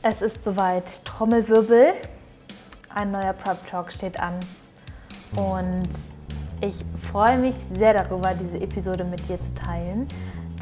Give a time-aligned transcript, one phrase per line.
[0.00, 1.04] Es ist soweit.
[1.04, 1.92] Trommelwirbel.
[2.94, 4.38] Ein neuer Prep Talk steht an.
[5.34, 5.88] Und
[6.60, 6.74] ich
[7.10, 10.06] freue mich sehr darüber, diese Episode mit dir zu teilen.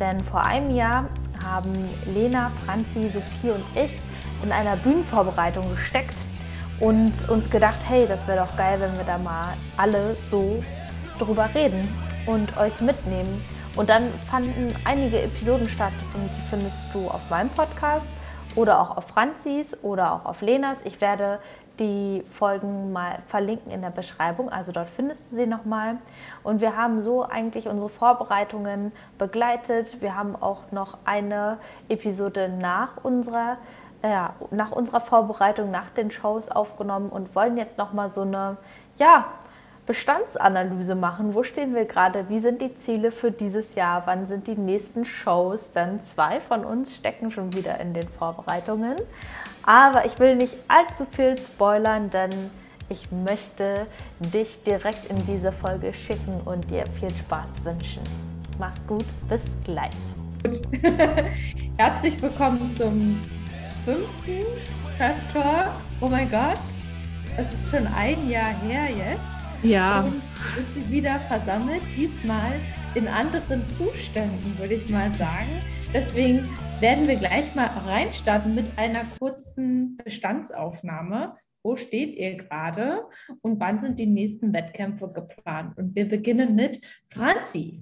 [0.01, 1.11] Denn vor einem Jahr
[1.45, 1.75] haben
[2.07, 4.01] Lena, Franzi, Sophie und ich
[4.43, 6.17] in einer Bühnenvorbereitung gesteckt
[6.81, 10.63] und uns gedacht, hey, das wäre doch geil, wenn wir da mal alle so
[11.19, 11.87] drüber reden
[12.25, 13.45] und euch mitnehmen.
[13.77, 18.07] Und dann fanden einige Episoden statt und die findest du auf meinem Podcast
[18.57, 20.79] oder auch auf Franzis oder auch auf Lenas.
[20.85, 21.39] Ich werde
[21.79, 25.99] die Folgen mal verlinken in der Beschreibung, also dort findest du sie nochmal.
[26.43, 30.01] Und wir haben so eigentlich unsere Vorbereitungen begleitet.
[30.01, 33.59] Wir haben auch noch eine Episode nach unserer,
[34.03, 38.57] ja, nach unserer Vorbereitung, nach den Shows aufgenommen und wollen jetzt nochmal so eine,
[38.97, 39.27] ja,
[39.87, 41.35] Bestandsanalyse machen.
[41.35, 42.29] Wo stehen wir gerade?
[42.29, 44.03] Wie sind die Ziele für dieses Jahr?
[44.07, 45.71] Wann sind die nächsten Shows?
[45.71, 48.97] Denn zwei von uns stecken schon wieder in den Vorbereitungen.
[49.63, 52.31] Aber ich will nicht allzu viel spoilern, denn
[52.89, 53.87] ich möchte
[54.21, 58.03] dich direkt in diese Folge schicken und dir viel Spaß wünschen.
[58.59, 59.91] Mach's gut, bis gleich.
[61.77, 63.21] Herzlich willkommen zum
[63.85, 64.47] fünften
[64.97, 65.73] Prep Talk.
[66.01, 66.59] Oh mein Gott,
[67.37, 69.36] es ist schon ein Jahr her jetzt.
[69.67, 70.05] Ja.
[70.05, 70.23] Und
[70.59, 72.61] ist sie wieder versammelt, diesmal
[72.95, 75.51] in anderen Zuständen, würde ich mal sagen.
[75.93, 76.49] Deswegen
[76.81, 81.37] werden wir gleich mal reinstarten mit einer kurzen Bestandsaufnahme.
[81.65, 83.07] Wo steht ihr gerade
[83.43, 85.77] und wann sind die nächsten Wettkämpfe geplant?
[85.77, 87.81] Und wir beginnen mit Franzi.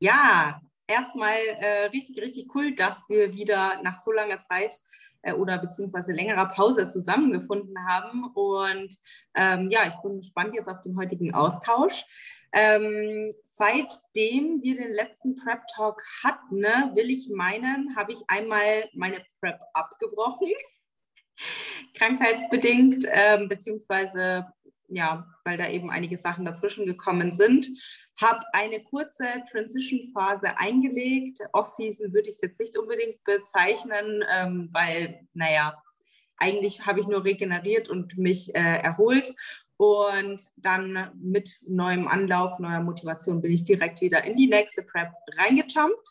[0.00, 4.76] Ja, erstmal äh, richtig, richtig cool, dass wir wieder nach so langer Zeit
[5.32, 8.24] oder beziehungsweise längerer Pause zusammengefunden haben.
[8.34, 8.94] Und
[9.34, 12.04] ähm, ja, ich bin gespannt jetzt auf den heutigen Austausch.
[12.52, 18.88] Ähm, seitdem wir den letzten Prep Talk hatten, ne, will ich meinen, habe ich einmal
[18.94, 20.48] meine Prep abgebrochen.
[21.94, 24.46] Krankheitsbedingt, ähm, beziehungsweise
[24.94, 27.68] ja, weil da eben einige Sachen dazwischen gekommen sind.
[28.20, 31.40] Habe eine kurze Transition-Phase eingelegt.
[31.52, 35.82] Off-Season würde ich es jetzt nicht unbedingt bezeichnen, ähm, weil, naja,
[36.36, 39.34] eigentlich habe ich nur regeneriert und mich äh, erholt.
[39.76, 45.12] Und dann mit neuem Anlauf, neuer Motivation bin ich direkt wieder in die nächste Prep
[45.36, 46.08] reingejumpt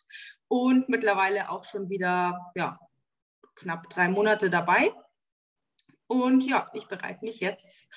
[0.50, 2.78] und mittlerweile auch schon wieder ja,
[3.56, 4.92] knapp drei Monate dabei.
[6.08, 7.88] Und ja, ich bereite mich jetzt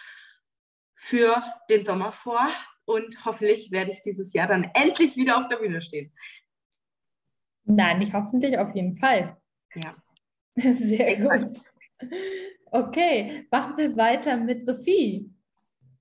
[0.97, 1.37] für
[1.71, 2.49] den Sommer vor
[2.87, 6.12] und hoffentlich werde ich dieses Jahr dann endlich wieder auf der Bühne stehen.
[7.65, 9.37] Nein, nicht hoffentlich, auf jeden Fall.
[9.75, 9.95] Ja.
[10.75, 11.59] Sehr gut.
[12.71, 15.31] Okay, machen wir weiter mit Sophie.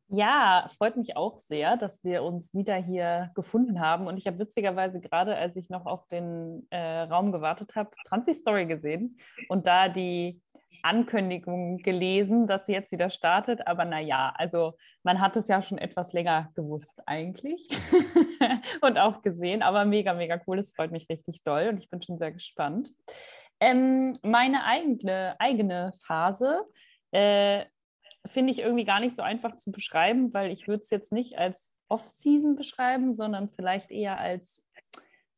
[0.07, 4.05] Ja, freut mich auch sehr, dass wir uns wieder hier gefunden haben.
[4.05, 8.39] Und ich habe witzigerweise gerade, als ich noch auf den äh, Raum gewartet habe, Franzis
[8.39, 9.17] Story gesehen
[9.49, 10.41] und da die
[10.85, 13.67] Ankündigung gelesen, dass sie jetzt wieder startet.
[13.67, 14.73] Aber naja, also
[15.03, 17.67] man hat es ja schon etwas länger gewusst eigentlich
[18.81, 19.63] und auch gesehen.
[19.63, 20.59] Aber mega, mega cool.
[20.59, 22.91] Es freut mich richtig doll und ich bin schon sehr gespannt.
[23.59, 26.65] Ähm, meine eigene, eigene Phase
[27.11, 27.65] äh,
[28.25, 31.37] finde ich irgendwie gar nicht so einfach zu beschreiben, weil ich würde es jetzt nicht
[31.37, 34.64] als Off-Season beschreiben, sondern vielleicht eher als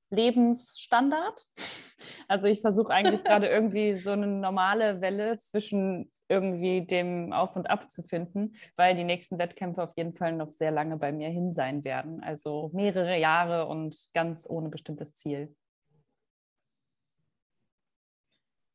[0.09, 1.45] Lebensstandard.
[2.29, 7.69] Also ich versuche eigentlich gerade irgendwie so eine normale Welle zwischen irgendwie dem Auf und
[7.69, 11.29] Ab zu finden, weil die nächsten Wettkämpfe auf jeden Fall noch sehr lange bei mir
[11.29, 12.21] hin sein werden.
[12.21, 15.55] Also mehrere Jahre und ganz ohne bestimmtes Ziel.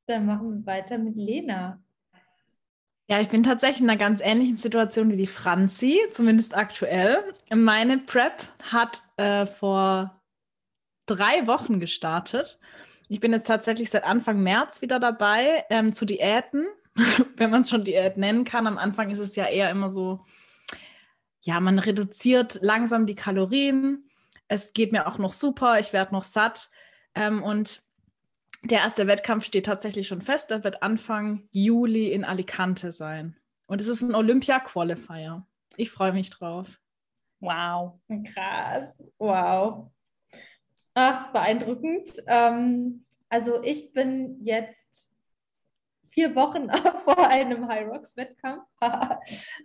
[0.06, 1.80] Dann machen wir weiter mit Lena.
[3.08, 7.18] Ja, ich bin tatsächlich in einer ganz ähnlichen Situation wie die Franzi, zumindest aktuell.
[7.50, 10.21] Meine Prep hat äh, vor
[11.06, 12.58] drei Wochen gestartet.
[13.08, 16.66] Ich bin jetzt tatsächlich seit Anfang März wieder dabei ähm, zu Diäten,
[17.36, 18.66] wenn man es schon Diät nennen kann.
[18.66, 20.24] Am Anfang ist es ja eher immer so,
[21.42, 24.08] ja, man reduziert langsam die Kalorien.
[24.48, 26.70] Es geht mir auch noch super, ich werde noch satt.
[27.14, 27.82] Ähm, und
[28.64, 30.50] der erste Wettkampf steht tatsächlich schon fest.
[30.50, 33.36] Der wird Anfang Juli in Alicante sein.
[33.66, 35.44] Und es ist ein Olympia-Qualifier.
[35.76, 36.78] Ich freue mich drauf.
[37.40, 37.98] Wow,
[38.32, 39.02] krass.
[39.18, 39.90] Wow.
[40.94, 42.22] Ach, beeindruckend.
[42.26, 45.10] Ähm, also ich bin jetzt
[46.10, 46.68] vier Wochen
[47.04, 48.64] vor einem High Rocks Wettkampf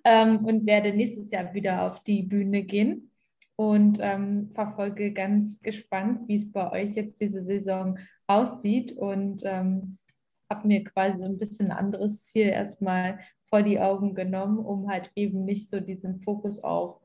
[0.06, 3.12] ähm, und werde nächstes Jahr wieder auf die Bühne gehen
[3.58, 9.98] und ähm, verfolge ganz gespannt, wie es bei euch jetzt diese Saison aussieht und ähm,
[10.50, 13.20] habe mir quasi so ein bisschen ein anderes Ziel erstmal
[13.50, 17.02] vor die Augen genommen, um halt eben nicht so diesen Fokus auf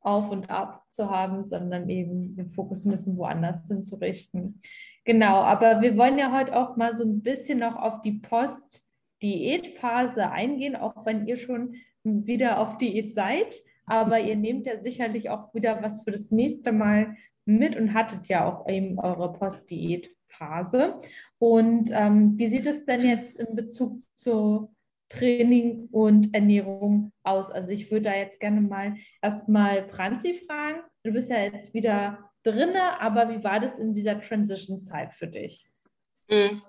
[0.00, 4.60] auf und ab zu haben, sondern eben den Fokus bisschen woanders hinzurichten.
[5.04, 8.82] Genau, aber wir wollen ja heute auch mal so ein bisschen noch auf die Post
[9.22, 11.74] Diätphase eingehen, auch wenn ihr schon
[12.04, 13.54] wieder auf Diät seid.
[13.86, 18.28] Aber ihr nehmt ja sicherlich auch wieder was für das nächste Mal mit und hattet
[18.28, 21.00] ja auch eben eure Post-Diät-Phase.
[21.38, 24.74] Und ähm, wie sieht es denn jetzt in Bezug zu
[25.10, 27.50] Training und Ernährung aus?
[27.50, 30.80] Also ich würde da jetzt gerne mal erstmal Franzi fragen.
[31.02, 35.70] Du bist ja jetzt wieder drinne, aber wie war das in dieser Transition-Zeit für dich?
[36.28, 36.62] Mhm.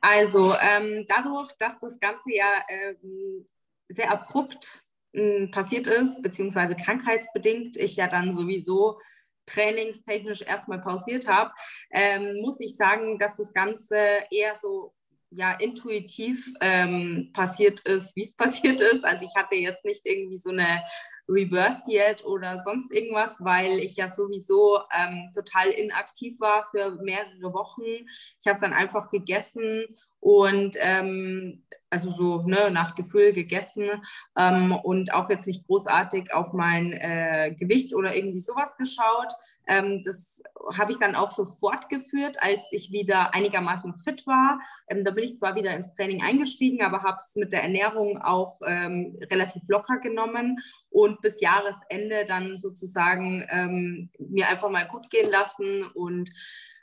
[0.00, 3.44] Also ähm, dadurch, dass das Ganze ja ähm,
[3.88, 8.98] sehr abrupt äh, passiert ist, beziehungsweise krankheitsbedingt, ich ja dann sowieso
[9.46, 11.52] trainingstechnisch erstmal pausiert habe,
[11.90, 13.96] ähm, muss ich sagen, dass das Ganze
[14.30, 14.94] eher so
[15.34, 19.04] ja intuitiv ähm, passiert ist, wie es passiert ist.
[19.04, 20.82] Also ich hatte jetzt nicht irgendwie so eine
[21.28, 27.52] Reverse Diät oder sonst irgendwas, weil ich ja sowieso ähm, total inaktiv war für mehrere
[27.52, 28.06] Wochen.
[28.40, 29.86] Ich habe dann einfach gegessen
[30.22, 33.90] und ähm, also so ne, nach Gefühl gegessen
[34.36, 39.32] ähm, und auch jetzt nicht großartig auf mein äh, Gewicht oder irgendwie sowas geschaut.
[39.66, 40.42] Ähm, das
[40.78, 44.60] habe ich dann auch so fortgeführt, als ich wieder einigermaßen fit war.
[44.88, 48.22] Ähm, da bin ich zwar wieder ins Training eingestiegen, aber habe es mit der Ernährung
[48.22, 50.58] auch ähm, relativ locker genommen
[50.90, 56.30] und bis Jahresende dann sozusagen ähm, mir einfach mal gut gehen lassen und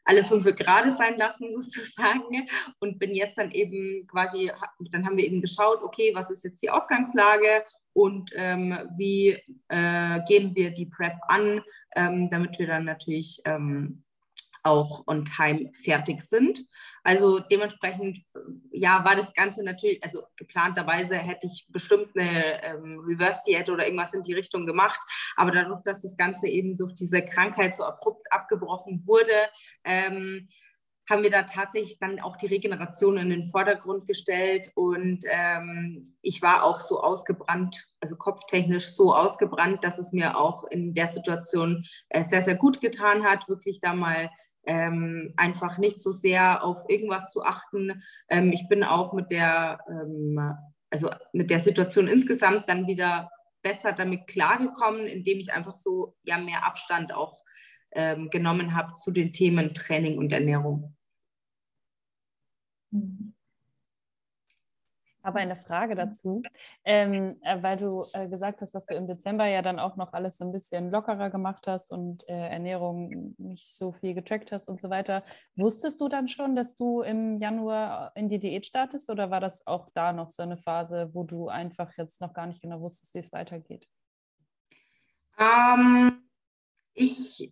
[0.05, 2.47] alle fünf Grade sein lassen sozusagen.
[2.79, 4.51] Und bin jetzt dann eben quasi,
[4.91, 9.37] dann haben wir eben geschaut, okay, was ist jetzt die Ausgangslage und ähm, wie
[9.67, 11.61] äh, gehen wir die Prep an,
[11.95, 14.03] ähm, damit wir dann natürlich ähm,
[14.63, 16.65] auch on time fertig sind.
[17.03, 18.19] Also dementsprechend,
[18.71, 24.13] ja, war das Ganze natürlich, also geplanterweise hätte ich bestimmt eine ähm, Reverse-Diät oder irgendwas
[24.13, 24.99] in die Richtung gemacht.
[25.35, 29.33] Aber dadurch, dass das Ganze eben durch diese Krankheit so abrupt abgebrochen wurde,
[29.83, 30.49] ähm,
[31.09, 34.71] haben wir da tatsächlich dann auch die Regeneration in den Vordergrund gestellt.
[34.75, 40.65] Und ähm, ich war auch so ausgebrannt, also kopftechnisch so ausgebrannt, dass es mir auch
[40.65, 44.29] in der Situation äh, sehr, sehr gut getan hat, wirklich da mal
[44.69, 48.03] ähm, einfach nicht so sehr auf irgendwas zu achten.
[48.29, 50.39] Ähm, ich bin auch mit der, ähm,
[50.91, 53.31] also mit der Situation insgesamt dann wieder
[53.63, 57.43] besser damit klargekommen, indem ich einfach so ja mehr Abstand auch
[57.93, 60.95] ähm, genommen habe zu den Themen Training und Ernährung.
[62.91, 63.33] Mhm.
[65.21, 66.41] Aber eine Frage dazu,
[66.85, 70.13] ähm, äh, weil du äh, gesagt hast, dass du im Dezember ja dann auch noch
[70.13, 74.69] alles so ein bisschen lockerer gemacht hast und äh, Ernährung nicht so viel getrackt hast
[74.69, 75.23] und so weiter.
[75.55, 79.67] Wusstest du dann schon, dass du im Januar in die Diät startest oder war das
[79.67, 83.13] auch da noch so eine Phase, wo du einfach jetzt noch gar nicht genau wusstest,
[83.13, 83.87] wie es weitergeht?
[85.37, 86.23] Ähm,
[86.93, 87.51] ich,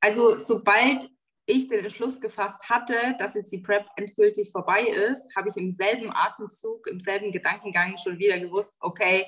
[0.00, 1.10] also sobald
[1.46, 5.70] ich den Entschluss gefasst hatte, dass jetzt die PrEP endgültig vorbei ist, habe ich im
[5.70, 9.26] selben Atemzug, im selben Gedankengang schon wieder gewusst, okay,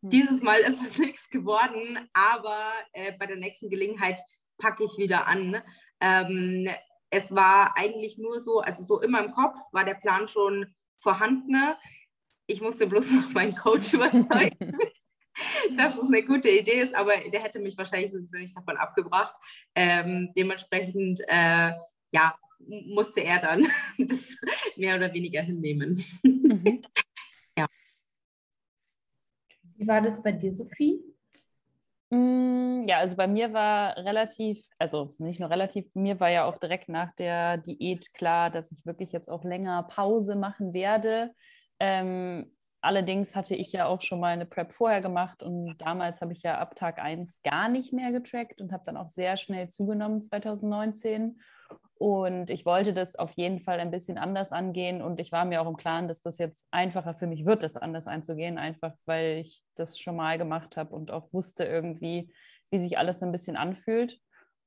[0.00, 0.10] hm.
[0.10, 4.20] dieses Mal ist es nichts geworden, aber äh, bei der nächsten Gelegenheit
[4.58, 5.62] packe ich wieder an.
[6.00, 6.68] Ähm,
[7.10, 11.56] es war eigentlich nur so, also so in meinem Kopf war der Plan schon vorhanden.
[12.46, 14.76] Ich musste bloß noch meinen Coach überzeugen,
[15.76, 19.34] dass es eine gute Idee ist, aber der hätte mich wahrscheinlich sowieso nicht davon abgebracht.
[19.74, 21.72] Ähm, dementsprechend, äh,
[22.12, 22.34] ja,
[22.66, 23.66] musste er dann
[23.98, 24.36] das
[24.76, 26.02] mehr oder weniger hinnehmen.
[26.22, 26.80] Mhm.
[27.58, 27.66] ja.
[29.76, 31.00] Wie war das bei dir, Sophie?
[32.10, 36.58] Mm, ja, also bei mir war relativ, also nicht nur relativ, mir war ja auch
[36.58, 41.34] direkt nach der Diät klar, dass ich wirklich jetzt auch länger Pause machen werde.
[41.80, 46.34] Ähm, Allerdings hatte ich ja auch schon mal eine Prep vorher gemacht und damals habe
[46.34, 49.70] ich ja ab Tag 1 gar nicht mehr getrackt und habe dann auch sehr schnell
[49.70, 51.40] zugenommen 2019.
[51.94, 55.62] Und ich wollte das auf jeden Fall ein bisschen anders angehen und ich war mir
[55.62, 59.38] auch im Klaren, dass das jetzt einfacher für mich wird, das anders einzugehen, einfach weil
[59.38, 62.34] ich das schon mal gemacht habe und auch wusste irgendwie,
[62.70, 64.20] wie sich alles so ein bisschen anfühlt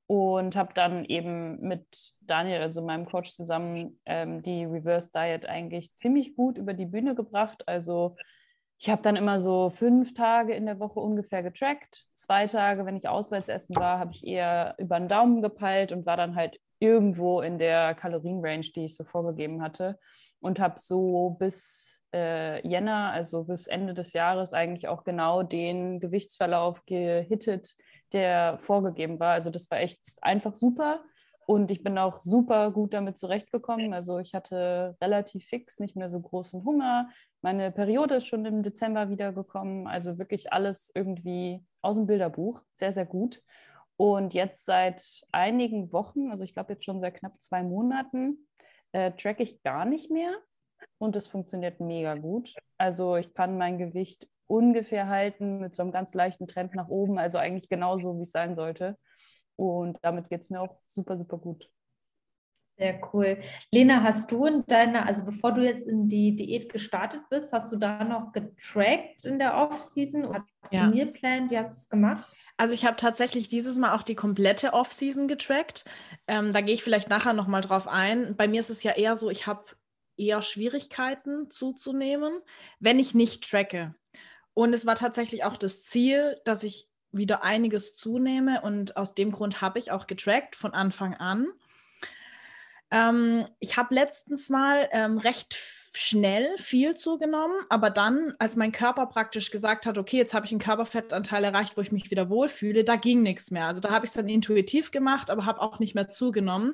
[0.07, 5.93] und habe dann eben mit Daniel, also meinem Coach zusammen, ähm, die Reverse Diet eigentlich
[5.95, 7.67] ziemlich gut über die Bühne gebracht.
[7.67, 8.15] Also
[8.79, 12.05] ich habe dann immer so fünf Tage in der Woche ungefähr getrackt.
[12.13, 16.05] Zwei Tage, wenn ich auswärts essen war, habe ich eher über den Daumen gepeilt und
[16.05, 19.99] war dann halt irgendwo in der Kalorienrange, die ich so vorgegeben hatte.
[20.39, 25.99] Und habe so bis äh, Jänner, also bis Ende des Jahres, eigentlich auch genau den
[25.99, 27.75] Gewichtsverlauf gehittet,
[28.13, 29.33] der vorgegeben war.
[29.33, 31.03] Also das war echt einfach super.
[31.45, 33.93] Und ich bin auch super gut damit zurechtgekommen.
[33.93, 37.09] Also ich hatte relativ fix nicht mehr so großen Hunger.
[37.41, 39.87] Meine Periode ist schon im Dezember wiedergekommen.
[39.87, 42.63] Also wirklich alles irgendwie aus dem Bilderbuch.
[42.75, 43.41] Sehr, sehr gut.
[43.95, 48.47] Und jetzt seit einigen Wochen, also ich glaube jetzt schon seit knapp zwei Monaten,
[48.91, 50.31] äh, track ich gar nicht mehr.
[50.99, 52.53] und es funktioniert mega gut.
[52.77, 57.19] Also ich kann mein Gewicht ungefähr halten mit so einem ganz leichten Trend nach oben,
[57.19, 58.97] also eigentlich genauso, wie es sein sollte.
[59.55, 61.69] Und damit geht es mir auch super, super gut.
[62.77, 63.39] Sehr cool.
[63.71, 67.71] Lena, hast du in deiner, also bevor du jetzt in die Diät gestartet bist, hast
[67.71, 70.85] du da noch getrackt in der Off-Season oder hast ja.
[70.85, 71.49] du Mealplan?
[71.49, 72.31] Wie hast du es gemacht?
[72.55, 75.85] Also ich habe tatsächlich dieses Mal auch die komplette Off-Season getrackt.
[76.27, 78.35] Ähm, da gehe ich vielleicht nachher nochmal drauf ein.
[78.35, 79.65] Bei mir ist es ja eher so, ich habe
[80.15, 82.33] eher Schwierigkeiten zuzunehmen,
[82.79, 83.95] wenn ich nicht tracke.
[84.57, 89.31] Und es war tatsächlich auch das Ziel, dass ich wieder einiges zunehme und aus dem
[89.31, 91.45] Grund habe ich auch getrackt von Anfang an.
[92.89, 95.55] Ähm, ich habe letztens mal ähm, recht
[95.93, 100.51] schnell viel zugenommen, aber dann, als mein Körper praktisch gesagt hat, okay, jetzt habe ich
[100.51, 103.67] einen Körperfettanteil erreicht, wo ich mich wieder wohlfühle, da ging nichts mehr.
[103.67, 106.73] Also da habe ich es dann intuitiv gemacht, aber habe auch nicht mehr zugenommen.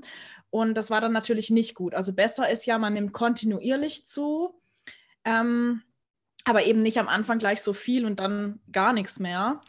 [0.50, 1.96] Und das war dann natürlich nicht gut.
[1.96, 4.58] Also besser ist ja, man nimmt kontinuierlich zu,
[5.26, 5.82] ähm,
[6.46, 9.62] aber eben nicht am Anfang gleich so viel und dann gar nichts mehr.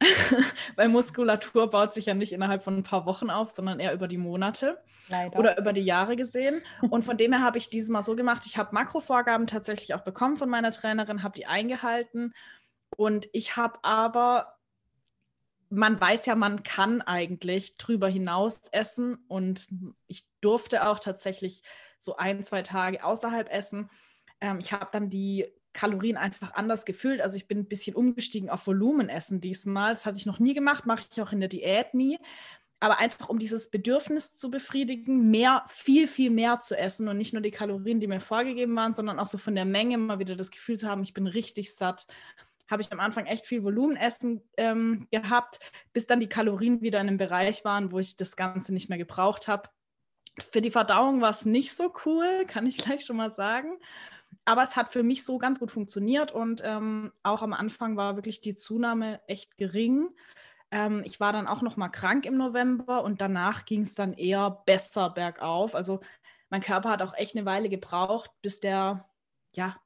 [0.76, 4.08] Weil Muskulatur baut sich ja nicht innerhalb von ein paar Wochen auf, sondern eher über
[4.08, 5.38] die Monate Leider.
[5.38, 6.62] oder über die Jahre gesehen.
[6.90, 10.02] Und von dem her habe ich dieses Mal so gemacht, ich habe Makrovorgaben tatsächlich auch
[10.02, 12.34] bekommen von meiner Trainerin, habe die eingehalten.
[12.96, 14.58] Und ich habe aber,
[15.68, 19.24] man weiß ja, man kann eigentlich drüber hinaus essen.
[19.28, 19.68] Und
[20.06, 21.62] ich durfte auch tatsächlich
[21.98, 23.90] so ein, zwei Tage außerhalb essen.
[24.40, 27.20] Ähm, ich habe dann die Kalorien einfach anders gefühlt.
[27.20, 29.92] Also ich bin ein bisschen umgestiegen auf Volumenessen diesmal.
[29.92, 32.18] Das hatte ich noch nie gemacht, mache ich auch in der Diät nie.
[32.80, 37.32] Aber einfach um dieses Bedürfnis zu befriedigen, mehr, viel, viel mehr zu essen und nicht
[37.32, 40.36] nur die Kalorien, die mir vorgegeben waren, sondern auch so von der Menge mal wieder
[40.36, 42.06] das Gefühl zu haben, ich bin richtig satt.
[42.70, 45.58] Habe ich am Anfang echt viel Volumenessen ähm, gehabt,
[45.92, 48.98] bis dann die Kalorien wieder in einem Bereich waren, wo ich das Ganze nicht mehr
[48.98, 49.68] gebraucht habe.
[50.40, 53.78] Für die Verdauung war es nicht so cool, kann ich gleich schon mal sagen
[54.44, 58.16] aber es hat für mich so ganz gut funktioniert und ähm, auch am Anfang war
[58.16, 60.08] wirklich die Zunahme echt gering.
[60.70, 64.12] Ähm, ich war dann auch noch mal krank im November und danach ging es dann
[64.12, 65.74] eher besser bergauf.
[65.74, 66.00] Also
[66.50, 69.08] mein Körper hat auch echt eine Weile gebraucht, bis der,
[69.54, 69.76] ja,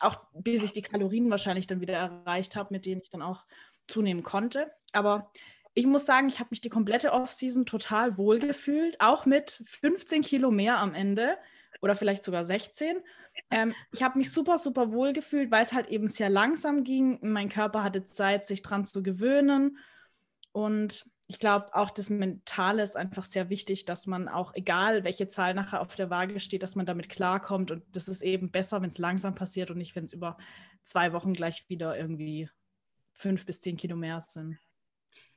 [0.00, 3.46] auch bis ich die Kalorien wahrscheinlich dann wieder erreicht habe, mit denen ich dann auch
[3.88, 4.72] zunehmen konnte.
[4.92, 5.30] Aber
[5.74, 10.22] ich muss sagen, ich habe mich die komplette Off-Season total wohl gefühlt, auch mit 15
[10.22, 11.38] Kilo mehr am Ende
[11.82, 12.96] oder vielleicht sogar 16.
[13.50, 17.18] Ähm, ich habe mich super, super wohl gefühlt, weil es halt eben sehr langsam ging.
[17.22, 19.76] Mein Körper hatte Zeit, sich dran zu gewöhnen.
[20.52, 25.28] Und ich glaube, auch das Mentale ist einfach sehr wichtig, dass man auch, egal welche
[25.28, 27.70] Zahl nachher auf der Waage steht, dass man damit klarkommt.
[27.72, 30.38] Und das ist eben besser, wenn es langsam passiert und nicht, wenn es über
[30.84, 32.48] zwei Wochen gleich wieder irgendwie
[33.12, 34.58] fünf bis zehn Kilo mehr sind.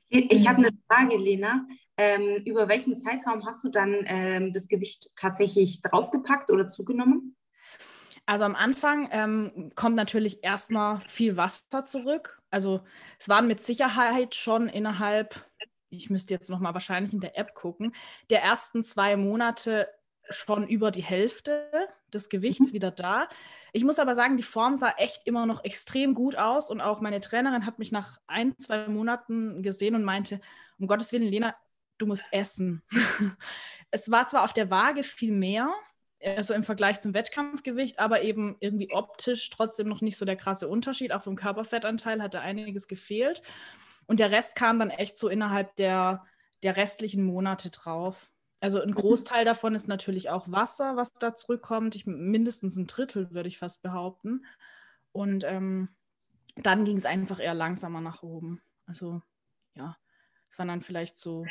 [0.08, 1.66] Ich habe eine Frage, Lena.
[1.96, 7.36] Ähm, über welchen Zeitraum hast du dann ähm, das Gewicht tatsächlich draufgepackt oder zugenommen?
[8.26, 12.42] Also am Anfang ähm, kommt natürlich erstmal viel Wasser zurück.
[12.50, 12.80] Also
[13.18, 15.48] es waren mit Sicherheit schon innerhalb,
[15.90, 17.94] ich müsste jetzt nochmal wahrscheinlich in der App gucken,
[18.28, 19.88] der ersten zwei Monate
[20.28, 21.70] schon über die Hälfte
[22.12, 22.72] des Gewichts mhm.
[22.74, 23.28] wieder da.
[23.76, 27.02] Ich muss aber sagen, die Form sah echt immer noch extrem gut aus und auch
[27.02, 30.40] meine Trainerin hat mich nach ein, zwei Monaten gesehen und meinte,
[30.78, 31.54] um Gottes Willen, Lena,
[31.98, 32.82] du musst essen.
[33.90, 35.68] es war zwar auf der Waage viel mehr,
[36.24, 40.68] also im Vergleich zum Wettkampfgewicht, aber eben irgendwie optisch trotzdem noch nicht so der krasse
[40.68, 41.12] Unterschied.
[41.12, 43.42] Auch vom Körperfettanteil hatte einiges gefehlt.
[44.06, 46.24] Und der Rest kam dann echt so innerhalb der,
[46.62, 48.30] der restlichen Monate drauf.
[48.66, 48.94] Also ein mhm.
[48.94, 51.94] Großteil davon ist natürlich auch Wasser, was da zurückkommt.
[51.94, 54.44] Ich, mindestens ein Drittel, würde ich fast behaupten.
[55.12, 55.90] Und ähm,
[56.56, 58.60] dann ging es einfach eher langsamer nach oben.
[58.84, 59.22] Also
[59.76, 59.96] ja,
[60.50, 61.46] es waren dann vielleicht so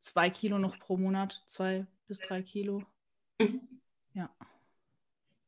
[0.00, 2.82] zwei Kilo noch pro Monat, zwei bis drei Kilo.
[3.38, 3.80] Mhm.
[4.12, 4.28] Ja.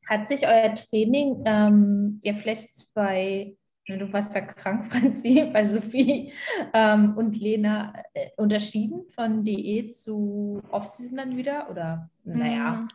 [0.06, 3.54] Hat sich euer Training ähm, ja vielleicht bei
[3.98, 6.32] du warst ja krank, Franzi, bei Sophie
[6.72, 11.70] ähm, und Lena äh, unterschieden von Diät zu Off-Season dann wieder?
[11.70, 12.88] Oder, naja, mhm.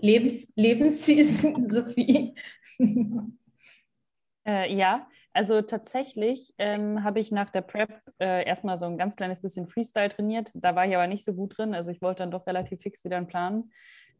[0.00, 2.34] Lebens Lebensseason, Sophie?
[4.46, 9.16] äh, ja, also tatsächlich ähm, habe ich nach der Prep äh, erstmal so ein ganz
[9.16, 10.50] kleines bisschen Freestyle trainiert.
[10.54, 11.74] Da war ich aber nicht so gut drin.
[11.74, 13.70] Also ich wollte dann doch relativ fix wieder einen Plan.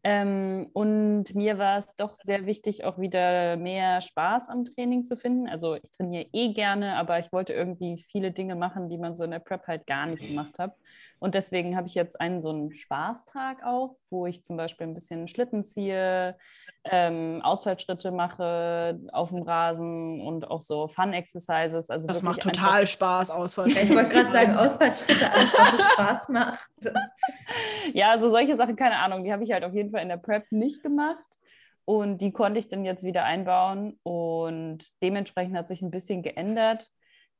[0.05, 5.17] Ähm, und mir war es doch sehr wichtig, auch wieder mehr Spaß am Training zu
[5.17, 5.49] finden.
[5.49, 9.23] Also ich trainiere eh gerne, aber ich wollte irgendwie viele Dinge machen, die man so
[9.23, 10.75] in der Prep halt gar nicht gemacht hat.
[11.21, 14.95] Und deswegen habe ich jetzt einen so einen Spaßtag auch, wo ich zum Beispiel ein
[14.95, 16.37] bisschen Schlitten ziehe,
[16.83, 21.91] ähm, Ausfallschritte mache auf dem Rasen und auch so Fun-Exercises.
[21.91, 23.87] Also das macht total Spaß, Ausfallschritte.
[23.87, 26.72] Ich wollte gerade sagen, Ausfallschritte, alles, was Spaß macht.
[27.95, 30.17] ja, also solche Sachen, keine Ahnung, die habe ich halt auf jeden Fall in der
[30.17, 31.25] Prep nicht gemacht.
[31.85, 36.89] Und die konnte ich dann jetzt wieder einbauen und dementsprechend hat sich ein bisschen geändert.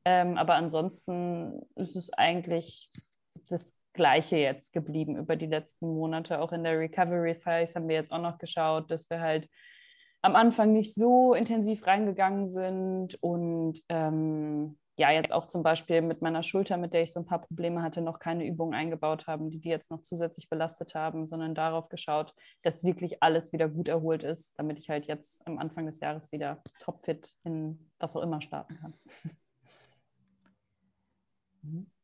[0.05, 2.91] Ähm, aber ansonsten ist es eigentlich
[3.49, 6.41] das Gleiche jetzt geblieben über die letzten Monate.
[6.41, 9.49] Auch in der Recovery Phase haben wir jetzt auch noch geschaut, dass wir halt
[10.23, 16.21] am Anfang nicht so intensiv reingegangen sind und ähm, ja, jetzt auch zum Beispiel mit
[16.21, 19.51] meiner Schulter, mit der ich so ein paar Probleme hatte, noch keine Übungen eingebaut haben,
[19.51, 23.89] die die jetzt noch zusätzlich belastet haben, sondern darauf geschaut, dass wirklich alles wieder gut
[23.89, 28.23] erholt ist, damit ich halt jetzt am Anfang des Jahres wieder topfit in was auch
[28.23, 28.95] immer starten kann.
[31.63, 31.87] Mhm.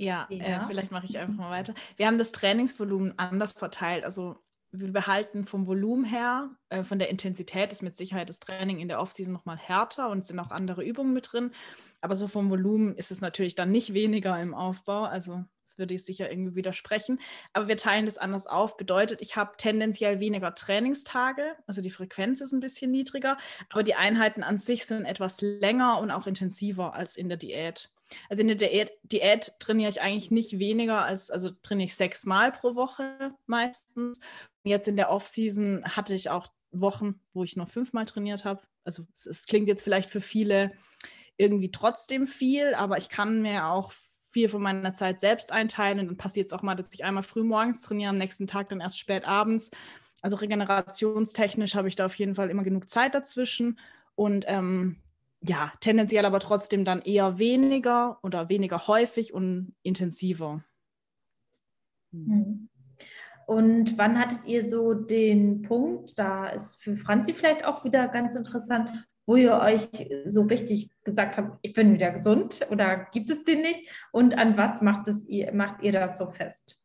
[0.00, 0.62] Ja, ja.
[0.62, 1.74] Äh, vielleicht mache ich einfach mal weiter.
[1.98, 4.02] Wir haben das Trainingsvolumen anders verteilt.
[4.02, 4.38] Also
[4.72, 8.88] wir behalten vom Volumen her, äh, von der Intensität ist mit Sicherheit das Training in
[8.88, 11.52] der Offseason nochmal härter und sind auch andere Übungen mit drin.
[12.00, 15.04] Aber so vom Volumen ist es natürlich dann nicht weniger im Aufbau.
[15.04, 17.20] Also das würde ich sicher irgendwie widersprechen.
[17.52, 18.76] Aber wir teilen das anders auf.
[18.76, 21.56] Bedeutet, ich habe tendenziell weniger Trainingstage.
[21.66, 23.36] Also die Frequenz ist ein bisschen niedriger.
[23.68, 27.90] Aber die Einheiten an sich sind etwas länger und auch intensiver als in der Diät.
[28.28, 32.52] Also in der Diät, Diät trainiere ich eigentlich nicht weniger als, also trainiere ich sechsmal
[32.52, 34.20] pro Woche meistens.
[34.64, 38.62] Jetzt in der Off-Season hatte ich auch Wochen, wo ich nur fünfmal trainiert habe.
[38.84, 40.72] Also es, es, klingt jetzt vielleicht für viele
[41.36, 43.92] irgendwie trotzdem viel, aber ich kann mir auch
[44.30, 46.00] viel von meiner Zeit selbst einteilen.
[46.00, 48.68] Und dann passiert es auch mal, dass ich einmal früh morgens trainiere, am nächsten Tag
[48.68, 49.70] dann erst spät abends.
[50.22, 53.78] Also regenerationstechnisch habe ich da auf jeden Fall immer genug Zeit dazwischen.
[54.14, 54.96] Und ähm,
[55.42, 60.62] ja, tendenziell aber trotzdem dann eher weniger oder weniger häufig und intensiver.
[62.12, 62.68] Mhm.
[63.50, 68.36] Und wann hattet ihr so den Punkt, da ist für Franzi vielleicht auch wieder ganz
[68.36, 68.88] interessant,
[69.26, 69.88] wo ihr euch
[70.24, 73.90] so richtig gesagt habt, ich bin wieder gesund oder gibt es den nicht?
[74.12, 76.80] Und an was macht, es ihr, macht ihr das so fest?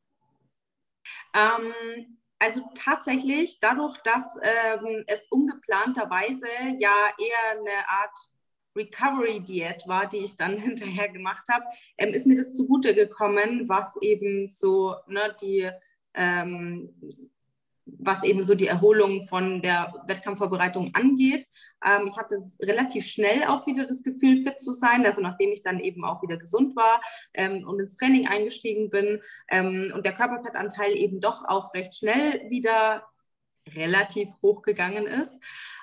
[1.35, 2.07] Ähm,
[2.39, 6.47] also tatsächlich dadurch, dass ähm, es ungeplanterweise
[6.79, 8.17] ja eher eine Art
[8.75, 11.65] Recovery-Diät war, die ich dann hinterher gemacht habe,
[11.99, 15.69] ähm, ist mir das zugute gekommen, was eben so ne, die
[17.85, 21.47] was eben so die Erholung von der Wettkampfvorbereitung angeht.
[21.85, 25.63] Ähm, ich hatte relativ schnell auch wieder das Gefühl, fit zu sein, also nachdem ich
[25.63, 27.01] dann eben auch wieder gesund war
[27.33, 32.49] ähm, und ins Training eingestiegen bin ähm, und der Körperfettanteil eben doch auch recht schnell
[32.49, 33.05] wieder
[33.73, 35.39] relativ hoch gegangen ist.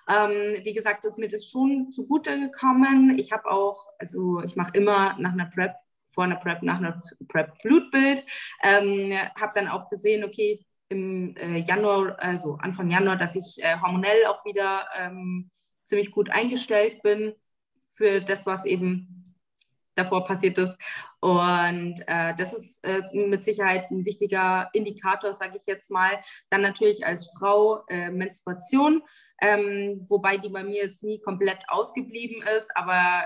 [0.08, 3.18] Ähm, wie gesagt, ist mir das schon zugute gekommen.
[3.18, 5.74] Ich habe auch, also ich mache immer nach einer Prep,
[6.12, 8.24] vor einer Prep, nach einer Prep Blutbild.
[8.62, 13.76] Ähm, habe dann auch gesehen, okay, im äh, Januar, also Anfang Januar, dass ich äh,
[13.80, 15.50] hormonell auch wieder ähm,
[15.84, 17.34] ziemlich gut eingestellt bin
[17.88, 19.22] für das, was eben
[19.94, 20.78] davor passiert ist.
[21.20, 26.20] Und äh, das ist äh, mit Sicherheit ein wichtiger Indikator, sage ich jetzt mal.
[26.50, 29.02] Dann natürlich als Frau äh, Menstruation,
[29.40, 33.24] ähm, wobei die bei mir jetzt nie komplett ausgeblieben ist, aber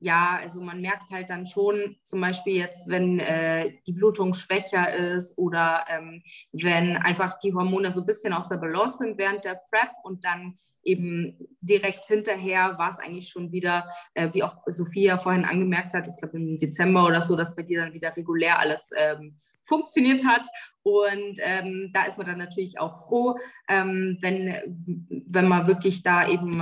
[0.00, 4.94] ja, also man merkt halt dann schon, zum Beispiel jetzt, wenn äh, die Blutung schwächer
[4.94, 9.44] ist oder ähm, wenn einfach die Hormone so ein bisschen aus der Balance sind während
[9.44, 14.56] der Prep und dann eben direkt hinterher war es eigentlich schon wieder, äh, wie auch
[14.66, 18.16] Sophia vorhin angemerkt hat, ich glaube im Dezember oder so, dass bei dir dann wieder
[18.16, 20.46] regulär alles ähm, funktioniert hat.
[20.82, 23.36] Und ähm, da ist man dann natürlich auch froh,
[23.68, 24.56] ähm, wenn,
[25.26, 26.58] wenn man wirklich da eben,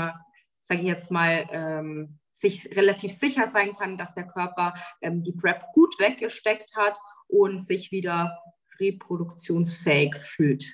[0.60, 5.32] sage ich jetzt mal, ähm, sich relativ sicher sein kann, dass der Körper ähm, die
[5.32, 8.38] PrEP gut weggesteckt hat und sich wieder
[8.80, 10.64] reproduktionsfähig fühlt.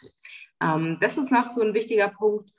[0.60, 2.50] Ähm, das ist noch so ein wichtiger Punkt.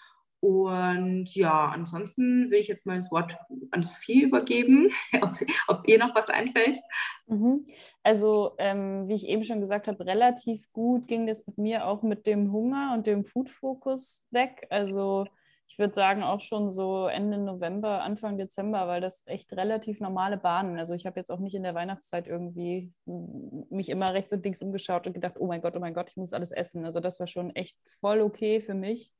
[0.41, 3.35] Und ja, ansonsten will ich jetzt mal das Wort
[3.71, 4.91] an Sophie übergeben,
[5.21, 5.33] ob,
[5.67, 6.77] ob ihr noch was einfällt.
[7.25, 7.65] Mhm.
[8.03, 12.03] Also, ähm, wie ich eben schon gesagt habe, relativ gut ging das mit mir auch
[12.03, 14.67] mit dem Hunger und dem Food-Fokus weg.
[14.69, 15.25] Also,
[15.67, 20.37] ich würde sagen, auch schon so Ende November, Anfang Dezember, weil das echt relativ normale
[20.37, 20.77] Bahnen.
[20.77, 24.61] Also ich habe jetzt auch nicht in der Weihnachtszeit irgendwie mich immer rechts und links
[24.61, 26.85] umgeschaut und gedacht, oh mein Gott, oh mein Gott, ich muss alles essen.
[26.85, 29.11] Also das war schon echt voll okay für mich.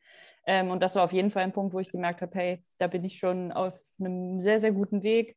[0.48, 2.88] Ähm, und das war auf jeden Fall ein Punkt, wo ich gemerkt habe, hey, da
[2.88, 5.36] bin ich schon auf einem sehr, sehr guten Weg.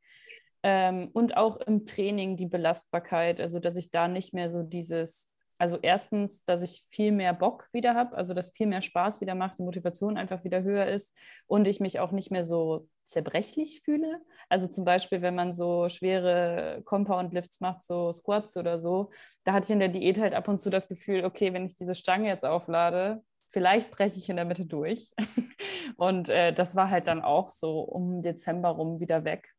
[0.62, 5.30] Ähm, und auch im Training die Belastbarkeit, also dass ich da nicht mehr so dieses
[5.58, 9.34] also erstens, dass ich viel mehr Bock wieder habe, also dass viel mehr Spaß wieder
[9.34, 11.16] macht, die Motivation einfach wieder höher ist
[11.46, 14.20] und ich mich auch nicht mehr so zerbrechlich fühle.
[14.48, 19.10] Also zum Beispiel, wenn man so schwere Compound-Lifts macht, so Squats oder so,
[19.44, 21.74] da hatte ich in der Diät halt ab und zu das Gefühl, okay, wenn ich
[21.74, 25.10] diese Stange jetzt auflade, vielleicht breche ich in der Mitte durch.
[25.96, 29.54] und äh, das war halt dann auch so um Dezember rum wieder weg.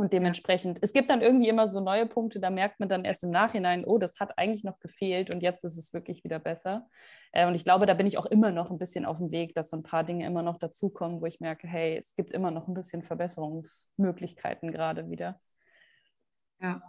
[0.00, 3.22] Und dementsprechend, es gibt dann irgendwie immer so neue Punkte, da merkt man dann erst
[3.22, 6.88] im Nachhinein, oh, das hat eigentlich noch gefehlt und jetzt ist es wirklich wieder besser.
[7.32, 9.54] Äh, und ich glaube, da bin ich auch immer noch ein bisschen auf dem Weg,
[9.54, 12.50] dass so ein paar Dinge immer noch dazukommen, wo ich merke, hey, es gibt immer
[12.50, 15.38] noch ein bisschen Verbesserungsmöglichkeiten gerade wieder.
[16.62, 16.80] Ja.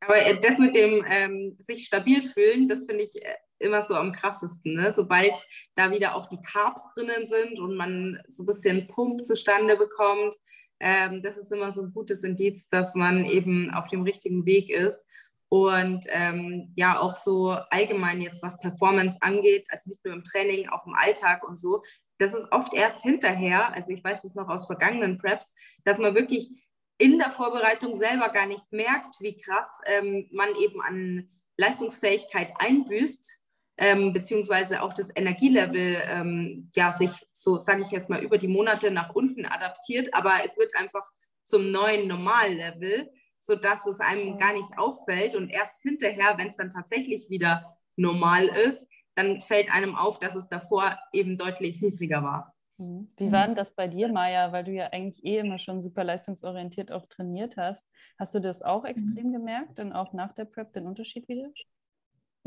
[0.00, 3.94] Aber äh, das mit dem ähm, sich stabil fühlen, das finde ich äh, immer so
[3.94, 4.76] am krassesten.
[4.76, 4.94] Ne?
[4.94, 9.76] Sobald da wieder auch die Carbs drinnen sind und man so ein bisschen Pump zustande
[9.76, 10.34] bekommt,
[10.80, 14.70] ähm, das ist immer so ein gutes Indiz, dass man eben auf dem richtigen Weg
[14.70, 15.04] ist.
[15.50, 20.68] Und ähm, ja, auch so allgemein jetzt, was Performance angeht, also nicht nur im Training,
[20.68, 21.82] auch im Alltag und so,
[22.18, 26.14] das ist oft erst hinterher, also ich weiß es noch aus vergangenen Preps, dass man
[26.14, 32.52] wirklich in der Vorbereitung selber gar nicht merkt, wie krass ähm, man eben an Leistungsfähigkeit
[32.58, 33.40] einbüßt,
[33.78, 38.48] ähm, beziehungsweise auch das Energielevel ähm, ja sich so, sage ich jetzt mal, über die
[38.48, 41.08] Monate nach unten adaptiert, aber es wird einfach
[41.44, 46.70] zum neuen Normallevel, sodass es einem gar nicht auffällt und erst hinterher, wenn es dann
[46.70, 52.54] tatsächlich wieder normal ist, dann fällt einem auf, dass es davor eben deutlich niedriger war.
[52.78, 53.10] Mhm.
[53.16, 56.04] Wie war denn das bei dir, Maja, weil du ja eigentlich eh immer schon super
[56.04, 57.88] leistungsorientiert auch trainiert hast?
[58.18, 61.48] Hast du das auch extrem gemerkt, dann auch nach der Prep den Unterschied wieder?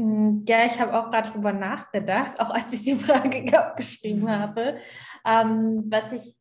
[0.02, 4.78] Mm, ja, ich habe auch gerade drüber nachgedacht, auch als ich die Frage abgeschrieben habe.
[5.26, 6.36] Ähm, was ich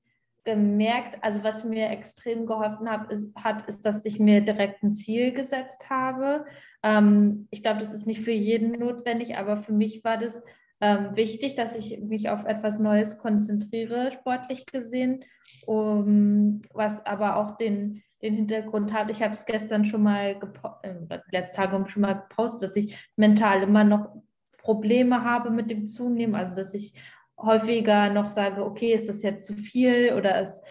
[0.44, 4.92] gemerkt, also was mir extrem geholfen hat, ist, hat, ist, dass ich mir direkt ein
[4.92, 6.46] Ziel gesetzt habe.
[6.82, 10.42] Ähm, ich glaube, das ist nicht für jeden notwendig, aber für mich war das
[10.80, 15.22] ähm, wichtig, dass ich mich auf etwas Neues konzentriere, sportlich gesehen,
[15.66, 19.10] um, was aber auch den, den Hintergrund hat.
[19.10, 20.36] Ich habe es gestern schon mal,
[20.82, 24.22] äh, letzte Tage schon mal gepostet, dass ich mental immer noch
[24.58, 26.92] Probleme habe mit dem Zunehmen, also dass ich
[27.38, 30.62] häufiger noch sage, okay, ist das jetzt zu viel oder ist,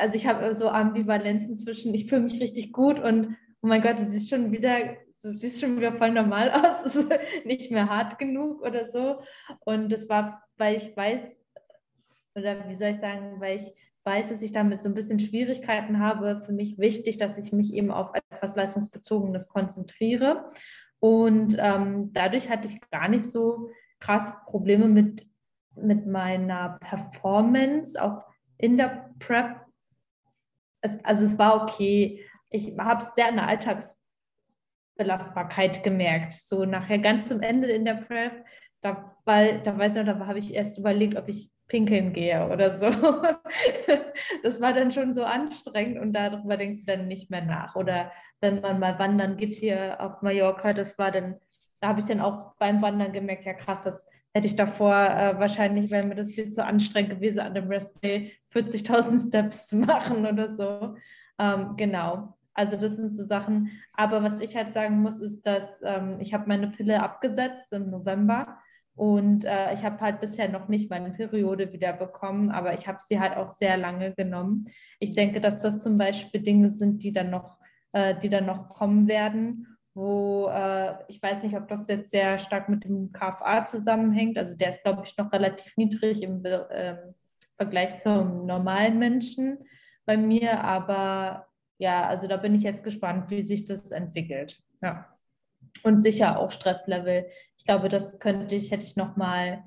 [0.00, 3.98] also ich habe so Ambivalenzen zwischen, ich fühle mich richtig gut und oh mein Gott,
[3.98, 4.78] du siehst schon wieder,
[5.22, 6.50] du siehst schon wieder voll normal
[6.84, 7.08] aus, ist
[7.44, 9.20] nicht mehr hart genug oder so.
[9.64, 11.36] Und das war, weil ich weiß,
[12.36, 13.72] oder wie soll ich sagen, weil ich
[14.06, 17.74] weiß, dass ich damit so ein bisschen Schwierigkeiten habe, für mich wichtig, dass ich mich
[17.74, 20.52] eben auf etwas Leistungsbezogenes konzentriere.
[21.00, 25.26] Und ähm, dadurch hatte ich gar nicht so krass Probleme mit,
[25.74, 28.22] mit meiner Performance, auch
[28.58, 29.56] in der Prep.
[30.80, 36.32] Es, also es war okay, ich habe es sehr an der Alltagsbelastbarkeit gemerkt.
[36.32, 38.44] So nachher ganz zum Ende in der Prep,
[38.86, 42.48] da, weil, da weiß ich noch, da habe ich erst überlegt, ob ich pinkeln gehe
[42.48, 42.86] oder so.
[44.42, 47.74] das war dann schon so anstrengend und darüber denkst du dann nicht mehr nach.
[47.74, 51.36] Oder wenn man mal wandern geht hier auf Mallorca, das war dann,
[51.80, 55.38] da habe ich dann auch beim Wandern gemerkt, ja krass, das hätte ich davor äh,
[55.38, 59.76] wahrscheinlich, wäre mir das viel zu anstrengend gewesen, an dem Rest Day 40.000 Steps zu
[59.76, 60.94] machen oder so.
[61.38, 62.36] Ähm, genau.
[62.54, 63.70] Also das sind so Sachen.
[63.92, 67.90] Aber was ich halt sagen muss, ist, dass ähm, ich habe meine Pille abgesetzt im
[67.90, 68.58] November
[68.96, 72.98] und äh, ich habe halt bisher noch nicht meine Periode wieder bekommen, aber ich habe
[73.00, 74.66] sie halt auch sehr lange genommen.
[74.98, 77.58] Ich denke, dass das zum Beispiel Dinge sind, die dann noch,
[77.92, 82.38] äh, die dann noch kommen werden wo äh, ich weiß nicht, ob das jetzt sehr
[82.38, 84.36] stark mit dem KFA zusammenhängt.
[84.36, 86.96] Also der ist, glaube ich, noch relativ niedrig im äh,
[87.54, 89.58] Vergleich zum normalen Menschen
[90.04, 94.60] bei mir, aber ja, also da bin ich jetzt gespannt, wie sich das entwickelt.
[94.82, 95.15] Ja.
[95.82, 97.26] Und sicher auch Stresslevel.
[97.56, 99.64] Ich glaube, das könnte ich, hätte ich noch mal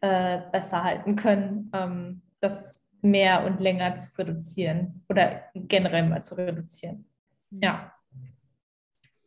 [0.00, 6.36] äh, besser halten können, ähm, das mehr und länger zu reduzieren oder generell mal zu
[6.36, 7.06] reduzieren.
[7.50, 7.62] Mhm.
[7.62, 7.92] Ja.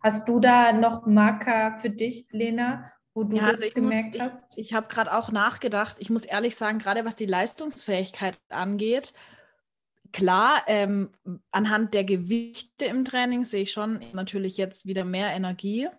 [0.02, 4.22] Hast du da noch Marker für dich, Lena, wo du ja, das also gemerkt muss,
[4.22, 4.58] hast?
[4.58, 5.98] Ich, ich habe gerade auch nachgedacht.
[6.00, 9.14] Ich muss ehrlich sagen, gerade was die Leistungsfähigkeit angeht,
[10.12, 11.10] klar, ähm,
[11.52, 15.90] anhand der Gewichte im Training sehe ich schon natürlich jetzt wieder mehr Energie.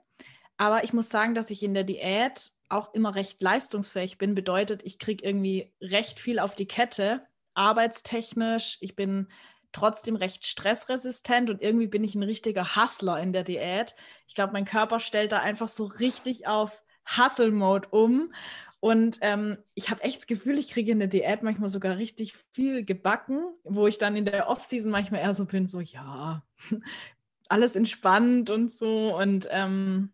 [0.60, 4.34] Aber ich muss sagen, dass ich in der Diät auch immer recht leistungsfähig bin.
[4.34, 8.76] Bedeutet, ich kriege irgendwie recht viel auf die Kette, arbeitstechnisch.
[8.82, 9.28] Ich bin
[9.72, 13.94] trotzdem recht stressresistent und irgendwie bin ich ein richtiger Hustler in der Diät.
[14.26, 16.84] Ich glaube, mein Körper stellt da einfach so richtig auf
[17.16, 18.34] Hustle-Mode um.
[18.80, 22.34] Und ähm, ich habe echt das Gefühl, ich kriege in der Diät manchmal sogar richtig
[22.52, 26.42] viel gebacken, wo ich dann in der Off-Season manchmal eher so bin, so ja,
[27.48, 29.16] alles entspannt und so.
[29.16, 30.12] Und ähm,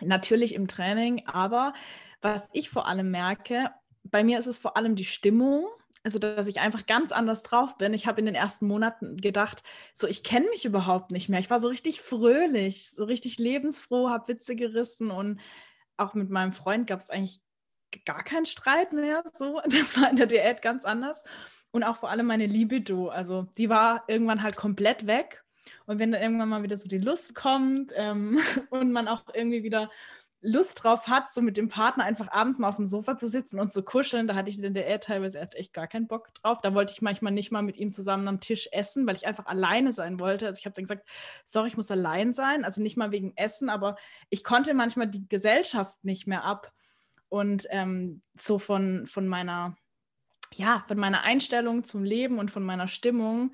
[0.00, 1.26] natürlich im Training.
[1.26, 1.72] Aber
[2.20, 3.70] was ich vor allem merke,
[4.04, 5.66] bei mir ist es vor allem die Stimmung.
[6.02, 7.94] Also, dass ich einfach ganz anders drauf bin.
[7.94, 9.62] Ich habe in den ersten Monaten gedacht,
[9.94, 11.40] so, ich kenne mich überhaupt nicht mehr.
[11.40, 15.40] Ich war so richtig fröhlich, so richtig lebensfroh, habe Witze gerissen und
[15.96, 17.40] auch mit meinem Freund gab es eigentlich
[18.04, 19.22] gar keinen Streit mehr.
[19.32, 21.24] So, das war in der Diät ganz anders.
[21.70, 23.08] Und auch vor allem meine Libido.
[23.08, 25.43] Also die war irgendwann halt komplett weg.
[25.86, 28.38] Und wenn dann irgendwann mal wieder so die Lust kommt ähm,
[28.70, 29.90] und man auch irgendwie wieder
[30.46, 33.58] Lust drauf hat, so mit dem Partner einfach abends mal auf dem Sofa zu sitzen
[33.58, 36.58] und zu kuscheln, da hatte ich in der Air teilweise echt gar keinen Bock drauf.
[36.60, 39.46] Da wollte ich manchmal nicht mal mit ihm zusammen am Tisch essen, weil ich einfach
[39.46, 40.46] alleine sein wollte.
[40.46, 41.08] Also ich habe dann gesagt,
[41.46, 42.62] sorry, ich muss allein sein.
[42.66, 43.96] Also nicht mal wegen Essen, aber
[44.28, 46.74] ich konnte manchmal die Gesellschaft nicht mehr ab.
[47.30, 49.76] Und ähm, so von, von meiner,
[50.52, 53.52] ja, von meiner Einstellung zum Leben und von meiner Stimmung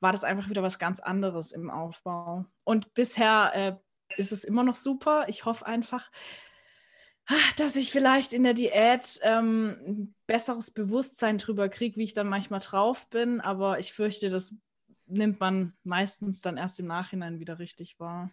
[0.00, 2.44] war das einfach wieder was ganz anderes im Aufbau.
[2.64, 5.26] Und bisher äh, ist es immer noch super.
[5.28, 6.10] Ich hoffe einfach,
[7.56, 12.28] dass ich vielleicht in der Diät ähm, ein besseres Bewusstsein drüber kriege, wie ich dann
[12.28, 13.40] manchmal drauf bin.
[13.40, 14.54] Aber ich fürchte, das
[15.06, 18.30] nimmt man meistens dann erst im Nachhinein wieder richtig wahr.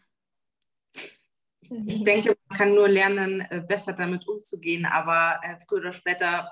[1.85, 6.51] Ich denke, man kann nur lernen, äh, besser damit umzugehen, aber äh, früher oder später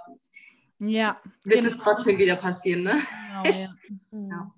[0.79, 1.75] ja, wird genau.
[1.75, 2.83] es trotzdem wieder passieren.
[2.83, 3.01] Ne?
[3.43, 3.69] Genau, ja.
[4.11, 4.53] ja.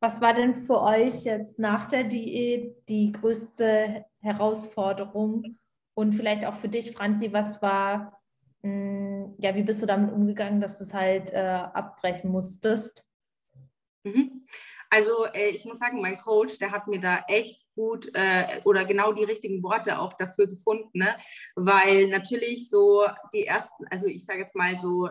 [0.00, 5.58] Was war denn für euch jetzt nach der Diät die größte Herausforderung?
[5.94, 8.18] Und vielleicht auch für dich, Franzi, was war,
[8.62, 13.06] mh, hm, ja, wie bist du damit umgegangen, dass du es halt äh, abbrechen musstest?
[14.04, 14.46] Mhm.
[14.88, 18.86] Also äh, ich muss sagen, mein Coach, der hat mir da echt gut äh, oder
[18.86, 21.14] genau die richtigen Worte auch dafür gefunden, ne?
[21.54, 25.08] weil natürlich so die ersten, also ich sage jetzt mal so,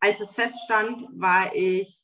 [0.00, 2.02] als es feststand, war ich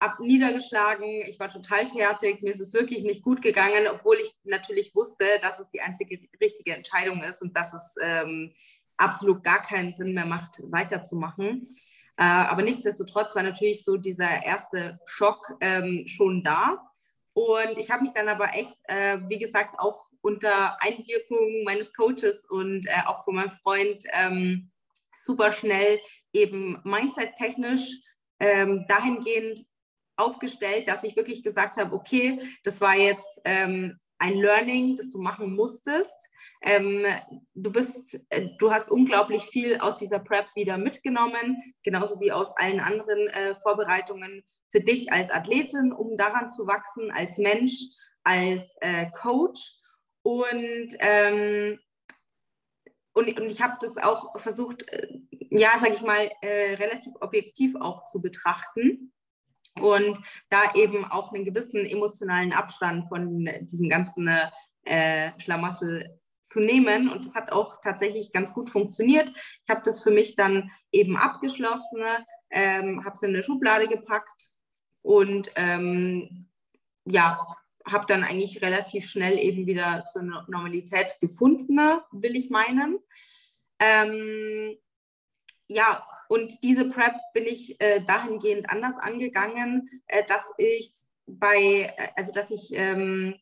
[0.00, 4.32] ab niedergeschlagen, ich war total fertig, mir ist es wirklich nicht gut gegangen, obwohl ich
[4.44, 8.52] natürlich wusste, dass es die einzige richtige Entscheidung ist und dass es ähm,
[8.96, 11.66] absolut gar keinen Sinn mehr macht, weiterzumachen.
[12.16, 16.84] Äh, aber nichtsdestotrotz war natürlich so dieser erste Schock ähm, schon da.
[17.32, 22.44] Und ich habe mich dann aber echt, äh, wie gesagt, auch unter Einwirkung meines Coaches
[22.48, 24.72] und äh, auch von meinem Freund ähm,
[25.14, 26.00] super schnell
[26.32, 28.00] eben mindset-technisch
[28.40, 29.64] ähm, dahingehend
[30.18, 35.18] aufgestellt, dass ich wirklich gesagt habe, okay, das war jetzt ähm, ein Learning, das du
[35.18, 36.30] machen musstest.
[36.62, 37.06] Ähm,
[37.54, 42.50] du bist, äh, du hast unglaublich viel aus dieser Prep wieder mitgenommen, genauso wie aus
[42.56, 47.74] allen anderen äh, Vorbereitungen für dich als Athletin, um daran zu wachsen, als Mensch,
[48.24, 49.72] als äh, Coach.
[50.22, 51.78] Und, ähm,
[53.12, 55.08] und, und ich habe das auch versucht, äh,
[55.50, 59.12] ja, sage ich mal, äh, relativ objektiv auch zu betrachten
[59.80, 60.18] und
[60.50, 64.30] da eben auch einen gewissen emotionalen Abstand von diesem ganzen
[64.84, 67.10] äh, Schlamassel zu nehmen.
[67.10, 69.30] Und das hat auch tatsächlich ganz gut funktioniert.
[69.30, 72.02] Ich habe das für mich dann eben abgeschlossen,
[72.50, 74.52] ähm, habe es in eine Schublade gepackt
[75.02, 76.48] und ähm,
[77.04, 77.46] ja,
[77.86, 81.78] habe dann eigentlich relativ schnell eben wieder zur Normalität gefunden,
[82.12, 82.98] will ich meinen.
[83.78, 84.76] Ähm,
[85.68, 90.92] ja, und diese Prep bin ich äh, dahingehend anders angegangen, äh, dass ich
[91.26, 93.34] bei, äh, also dass ich ähm,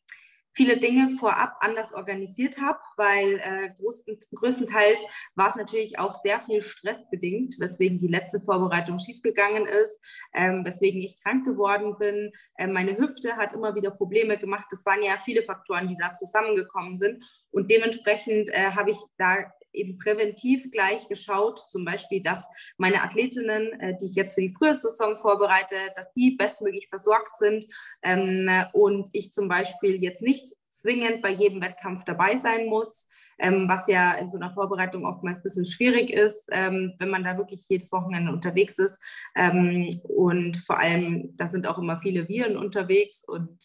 [0.56, 6.40] viele Dinge vorab anders organisiert habe, weil äh, größten, größtenteils war es natürlich auch sehr
[6.40, 10.00] viel stressbedingt, weswegen die letzte Vorbereitung schiefgegangen ist,
[10.32, 12.32] ähm, weswegen ich krank geworden bin.
[12.58, 14.66] Ähm, meine Hüfte hat immer wieder Probleme gemacht.
[14.70, 17.22] Das waren ja viele Faktoren, die da zusammengekommen sind.
[17.50, 22.44] Und dementsprechend äh, habe ich da eben präventiv gleich geschaut, zum Beispiel, dass
[22.76, 27.64] meine Athletinnen, äh, die ich jetzt für die Frühsaison vorbereite, dass die bestmöglich versorgt sind
[28.02, 33.08] ähm, und ich zum Beispiel jetzt nicht zwingend bei jedem Wettkampf dabei sein muss,
[33.38, 37.24] ähm, was ja in so einer Vorbereitung oftmals ein bisschen schwierig ist, ähm, wenn man
[37.24, 39.00] da wirklich jedes Wochenende unterwegs ist.
[39.34, 43.58] Ähm, und vor allem, da sind auch immer viele Viren unterwegs und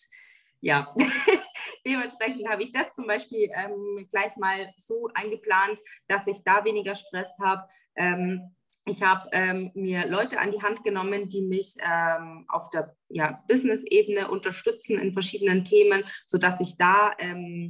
[0.62, 0.96] ja,
[1.86, 6.96] dementsprechend habe ich das zum Beispiel ähm, gleich mal so eingeplant, dass ich da weniger
[6.96, 7.68] Stress habe.
[7.96, 12.96] Ähm, ich habe ähm, mir Leute an die Hand genommen, die mich ähm, auf der
[13.10, 17.68] ja, Business-Ebene unterstützen in verschiedenen Themen, sodass ich da ähm,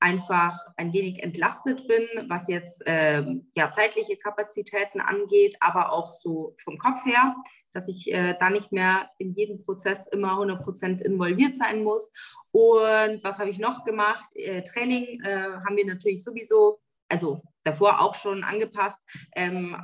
[0.00, 6.54] einfach ein wenig entlastet bin, was jetzt ähm, ja, zeitliche Kapazitäten angeht, aber auch so
[6.62, 7.34] vom Kopf her
[7.72, 12.10] dass ich äh, da nicht mehr in jedem Prozess immer 100% involviert sein muss.
[12.50, 14.28] Und was habe ich noch gemacht?
[14.34, 18.98] Äh, Training äh, haben wir natürlich sowieso, also davor auch schon angepasst.
[19.34, 19.76] Ähm,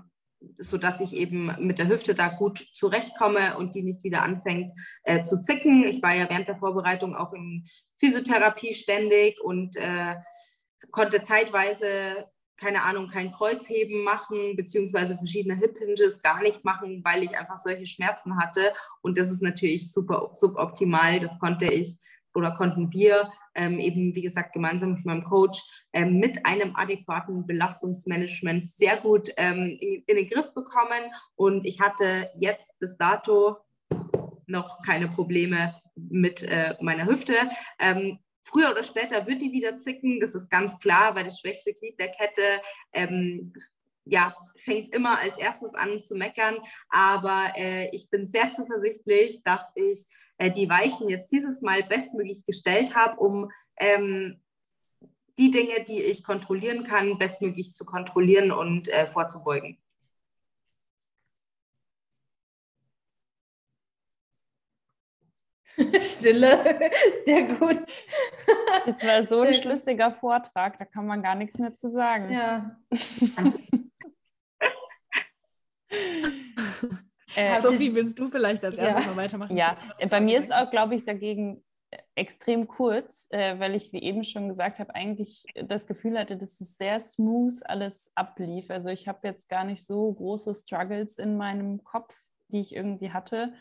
[0.58, 4.72] sodass ich eben mit der Hüfte da gut zurechtkomme und die nicht wieder anfängt
[5.04, 5.84] äh, zu zicken.
[5.84, 7.64] Ich war ja während der Vorbereitung auch in
[7.96, 10.16] Physiotherapie ständig und äh,
[10.90, 17.22] konnte zeitweise keine Ahnung, kein Kreuzheben machen, beziehungsweise verschiedene Hip Hinges gar nicht machen, weil
[17.22, 18.72] ich einfach solche Schmerzen hatte.
[19.02, 21.18] Und das ist natürlich super suboptimal.
[21.18, 21.96] Das konnte ich
[22.34, 25.62] oder konnten wir ähm, eben, wie gesagt, gemeinsam mit meinem Coach
[25.92, 31.12] ähm, mit einem adäquaten Belastungsmanagement sehr gut ähm, in, in, den Griff bekommen.
[31.36, 33.58] Und ich hatte jetzt bis dato
[34.46, 37.34] noch keine Probleme mit äh, meiner Hüfte.
[37.78, 41.72] Ähm, früher oder später wird die wieder zicken, das ist ganz klar, weil das schwächste
[41.72, 42.60] Glied der Kette
[42.92, 43.52] ähm,
[44.06, 46.58] ja, fängt immer als erstes an zu meckern,
[46.90, 50.04] aber äh, ich bin sehr zuversichtlich, dass ich
[50.38, 54.42] äh, die Weichen jetzt dieses Mal bestmöglich gestellt habe, um ähm,
[55.38, 59.78] die Dinge, die ich kontrollieren kann, bestmöglich zu kontrollieren und äh, vorzubeugen.
[66.00, 66.90] Stille,
[67.24, 67.78] sehr gut.
[68.86, 72.32] Das war so ein schlüssiger Vortrag, da kann man gar nichts mehr zu sagen.
[72.32, 72.76] Ja.
[77.36, 79.10] äh, Sophie, willst du vielleicht als erstes ja.
[79.10, 79.56] mal weitermachen?
[79.56, 79.76] Ja,
[80.08, 81.64] bei mir ist auch, glaube ich, dagegen
[82.14, 86.60] extrem kurz, äh, weil ich, wie eben schon gesagt habe, eigentlich das Gefühl hatte, dass
[86.60, 88.70] es sehr smooth alles ablief.
[88.70, 92.14] Also ich habe jetzt gar nicht so große Struggles in meinem Kopf,
[92.48, 93.54] die ich irgendwie hatte.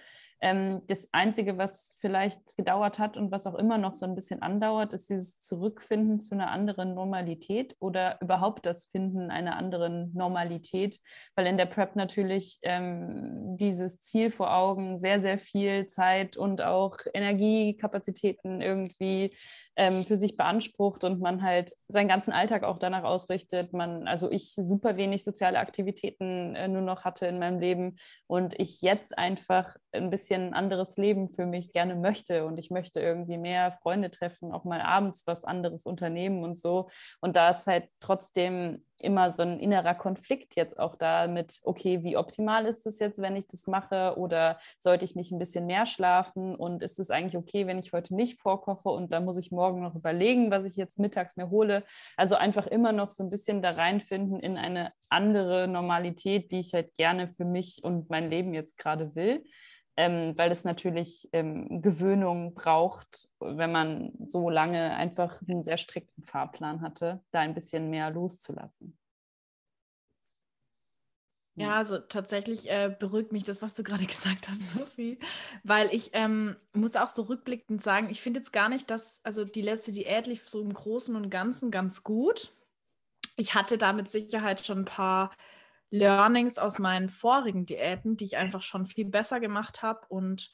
[0.43, 4.41] Ähm, das Einzige, was vielleicht gedauert hat und was auch immer noch so ein bisschen
[4.41, 10.99] andauert, ist dieses Zurückfinden zu einer anderen Normalität oder überhaupt das Finden einer anderen Normalität,
[11.35, 16.61] weil in der Prep natürlich ähm, dieses Ziel vor Augen sehr, sehr viel Zeit und
[16.61, 19.33] auch Energiekapazitäten irgendwie
[19.75, 23.73] ähm, für sich beansprucht und man halt seinen ganzen Alltag auch danach ausrichtet.
[23.73, 28.59] Man, also ich super wenig soziale Aktivitäten äh, nur noch hatte in meinem Leben und
[28.59, 33.37] ich jetzt einfach ein bisschen anderes Leben für mich gerne möchte und ich möchte irgendwie
[33.37, 36.89] mehr Freunde treffen, auch mal abends was anderes unternehmen und so.
[37.21, 42.03] Und da ist halt trotzdem immer so ein innerer Konflikt jetzt auch da mit, okay,
[42.03, 45.65] wie optimal ist es jetzt, wenn ich das mache oder sollte ich nicht ein bisschen
[45.65, 49.37] mehr schlafen und ist es eigentlich okay, wenn ich heute nicht vorkoche und dann muss
[49.37, 51.83] ich morgen noch überlegen, was ich jetzt mittags mir hole.
[52.17, 56.73] Also einfach immer noch so ein bisschen da reinfinden in eine andere Normalität, die ich
[56.73, 59.43] halt gerne für mich und mein Leben jetzt gerade will.
[59.95, 66.23] Ähm, weil es natürlich ähm, Gewöhnung braucht, wenn man so lange einfach einen sehr strikten
[66.23, 68.97] Fahrplan hatte, da ein bisschen mehr loszulassen.
[71.55, 75.19] Ja, also tatsächlich äh, beruhigt mich das, was du gerade gesagt hast, Sophie,
[75.63, 79.45] weil ich ähm, muss auch so rückblickend sagen, ich finde jetzt gar nicht, dass, also
[79.45, 82.51] die letzte Diät lief so im Großen und Ganzen ganz gut.
[83.35, 85.31] Ich hatte da mit Sicherheit schon ein paar
[85.93, 90.07] Learnings aus meinen vorigen Diäten, die ich einfach schon viel besser gemacht habe.
[90.09, 90.51] Und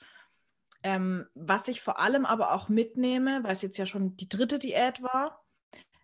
[0.84, 4.60] ähm, was ich vor allem aber auch mitnehme, weil es jetzt ja schon die dritte
[4.60, 5.42] Diät war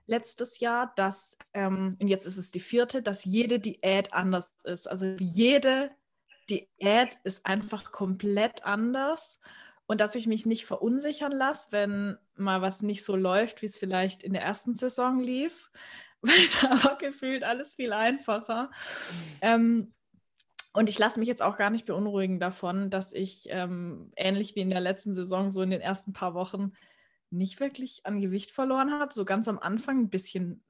[0.07, 4.87] letztes Jahr, dass, ähm, und jetzt ist es die vierte, dass jede Diät anders ist.
[4.87, 5.91] Also jede
[6.49, 9.41] Diät ist einfach komplett anders
[9.85, 13.77] und dass ich mich nicht verunsichern lasse, wenn mal was nicht so läuft, wie es
[13.77, 15.71] vielleicht in der ersten Saison lief,
[16.27, 18.71] weil da war gefühlt alles viel einfacher.
[19.41, 19.93] Ähm,
[20.73, 24.59] und ich lasse mich jetzt auch gar nicht beunruhigen davon, dass ich ähm, ähnlich wie
[24.59, 26.73] in der letzten Saison so in den ersten paar Wochen
[27.29, 29.13] nicht wirklich an Gewicht verloren habe.
[29.13, 30.63] So ganz am Anfang ein bisschen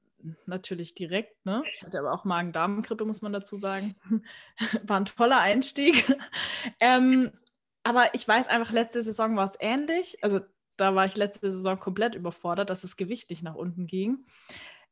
[0.46, 1.44] natürlich direkt.
[1.44, 1.62] Ne?
[1.72, 3.96] Ich hatte aber auch Magen-Darm-Grippe, muss man dazu sagen.
[4.84, 6.04] War ein toller Einstieg.
[6.80, 7.32] ähm,
[7.82, 10.18] aber ich weiß einfach, letzte Saison war es ähnlich.
[10.22, 10.40] Also
[10.76, 14.26] da war ich letzte Saison komplett überfordert, dass das Gewicht nicht nach unten ging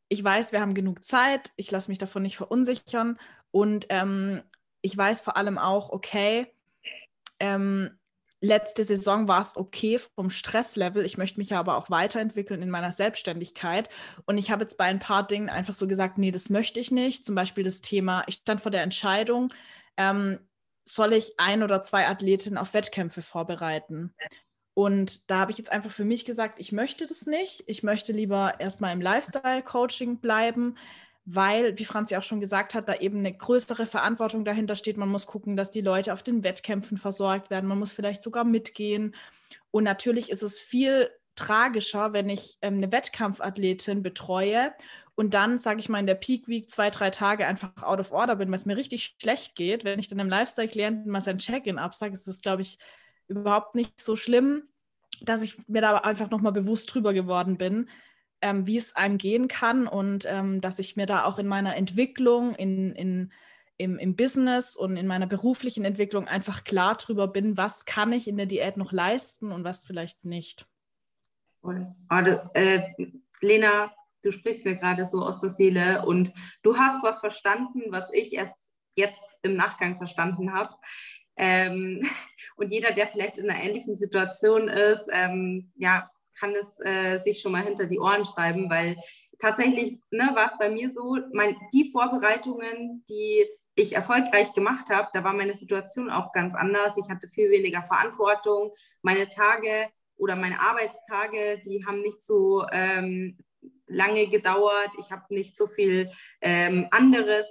[0.08, 3.18] ich weiß, wir haben genug Zeit, ich lasse mich davon nicht verunsichern
[3.50, 4.42] und ähm,
[4.82, 6.46] ich weiß vor allem auch, okay,
[7.40, 7.98] ähm,
[8.44, 11.04] letzte Saison war es okay vom Stresslevel.
[11.04, 13.88] Ich möchte mich ja aber auch weiterentwickeln in meiner Selbstständigkeit.
[14.26, 16.90] Und ich habe jetzt bei ein paar Dingen einfach so gesagt, nee, das möchte ich
[16.90, 17.24] nicht.
[17.24, 19.52] Zum Beispiel das Thema, ich stand vor der Entscheidung,
[19.96, 20.38] ähm,
[20.86, 24.14] soll ich ein oder zwei Athletinnen auf Wettkämpfe vorbereiten?
[24.74, 27.62] Und da habe ich jetzt einfach für mich gesagt, ich möchte das nicht.
[27.66, 30.76] Ich möchte lieber erstmal im Lifestyle-Coaching bleiben,
[31.24, 34.96] weil, wie Franzi auch schon gesagt hat, da eben eine größere Verantwortung dahinter steht.
[34.96, 37.66] Man muss gucken, dass die Leute auf den Wettkämpfen versorgt werden.
[37.66, 39.14] Man muss vielleicht sogar mitgehen.
[39.70, 44.72] Und natürlich ist es viel tragischer, wenn ich ähm, eine Wettkampfathletin betreue
[45.14, 48.12] und dann, sage ich mal, in der Peak Week zwei, drei Tage einfach out of
[48.12, 49.84] order bin, weil es mir richtig schlecht geht.
[49.84, 52.78] Wenn ich dann im Lifestyle-Klienten mal sein Check-in absage, ist das, glaube ich,
[53.28, 54.64] überhaupt nicht so schlimm,
[55.22, 57.88] dass ich mir da einfach nochmal bewusst drüber geworden bin,
[58.40, 61.76] ähm, wie es einem gehen kann und ähm, dass ich mir da auch in meiner
[61.76, 63.32] Entwicklung, in, in,
[63.76, 68.28] im, im Business und in meiner beruflichen Entwicklung einfach klar drüber bin, was kann ich
[68.28, 70.66] in der Diät noch leisten und was vielleicht nicht.
[71.62, 71.72] Oh,
[72.10, 72.92] das, äh,
[73.40, 73.90] Lena,
[74.22, 76.32] du sprichst mir gerade so aus der Seele und
[76.62, 80.74] du hast was verstanden, was ich erst jetzt im Nachgang verstanden habe.
[81.36, 82.00] Ähm,
[82.56, 87.40] und jeder, der vielleicht in einer ähnlichen Situation ist, ähm, ja, kann es äh, sich
[87.40, 88.96] schon mal hinter die Ohren schreiben, weil
[89.38, 95.08] tatsächlich ne, war es bei mir so, mein, die Vorbereitungen, die ich erfolgreich gemacht habe,
[95.12, 96.96] da war meine Situation auch ganz anders.
[96.96, 98.72] Ich hatte viel weniger Verantwortung.
[99.02, 103.36] Meine Tage oder meine Arbeitstage, die haben nicht so ähm,
[103.86, 104.90] lange gedauert.
[104.98, 106.10] Ich habe nicht so viel
[106.40, 107.46] ähm, anderes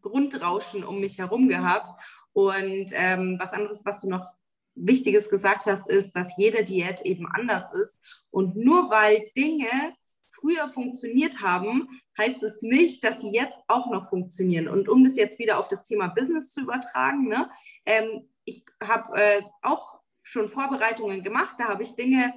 [0.00, 2.00] Grundrauschen um mich herum gehabt.
[2.36, 4.34] Und ähm, was anderes, was du noch
[4.74, 8.26] Wichtiges gesagt hast, ist, dass jede Diät eben anders ist.
[8.30, 9.94] Und nur weil Dinge
[10.28, 14.68] früher funktioniert haben, heißt es nicht, dass sie jetzt auch noch funktionieren.
[14.68, 17.50] Und um das jetzt wieder auf das Thema Business zu übertragen, ne,
[17.86, 22.34] ähm, ich habe äh, auch schon Vorbereitungen gemacht, da habe ich Dinge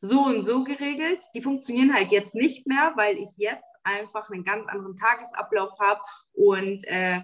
[0.00, 1.24] so und so geregelt.
[1.36, 6.00] Die funktionieren halt jetzt nicht mehr, weil ich jetzt einfach einen ganz anderen Tagesablauf habe
[6.32, 7.20] und äh,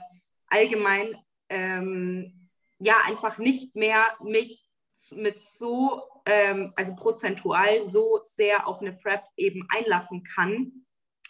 [0.47, 1.17] allgemein
[1.55, 2.49] ähm,
[2.79, 4.65] ja einfach nicht mehr mich
[5.11, 10.73] mit so, ähm, also prozentual so sehr auf eine Prep eben einlassen kann,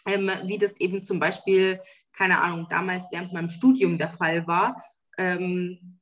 [0.05, 1.79] ähm, wie das eben zum Beispiel,
[2.11, 4.81] keine Ahnung, damals während meinem Studium der Fall war.
[5.17, 5.99] Ähm,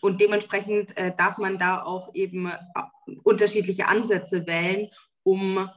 [0.00, 2.56] und dementsprechend äh, darf man da auch eben äh,
[3.22, 4.88] unterschiedliche Ansätze wählen,
[5.22, 5.68] um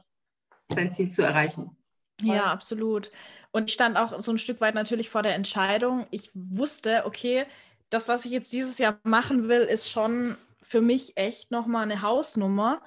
[0.68, 1.76] sein Ziel zu erreichen.
[2.22, 3.10] Ja, absolut.
[3.52, 6.06] Und ich stand auch so ein Stück weit natürlich vor der Entscheidung.
[6.10, 7.44] Ich wusste, okay,
[7.92, 12.00] das, was ich jetzt dieses Jahr machen will, ist schon für mich echt nochmal eine
[12.00, 12.80] Hausnummer.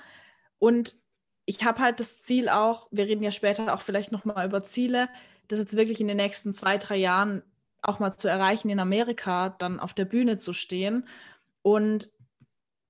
[0.57, 0.95] Und
[1.45, 5.09] ich habe halt das Ziel auch, wir reden ja später auch vielleicht nochmal über Ziele,
[5.47, 7.43] das jetzt wirklich in den nächsten zwei, drei Jahren
[7.83, 11.07] auch mal zu erreichen, in Amerika dann auf der Bühne zu stehen.
[11.61, 12.09] Und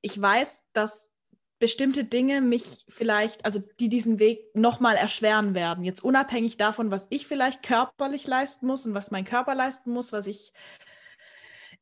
[0.01, 1.11] ich weiß, dass
[1.59, 5.83] bestimmte Dinge mich vielleicht, also die diesen Weg nochmal erschweren werden.
[5.83, 10.13] Jetzt unabhängig davon, was ich vielleicht körperlich leisten muss und was mein Körper leisten muss,
[10.13, 10.53] was ich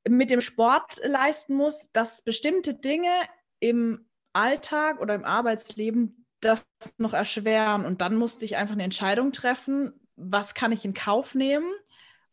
[0.08, 3.12] mit dem Sport leisten muss, dass bestimmte Dinge
[3.60, 7.86] im Alltag oder im Arbeitsleben das noch erschweren.
[7.86, 11.72] Und dann musste ich einfach eine Entscheidung treffen, was kann ich in Kauf nehmen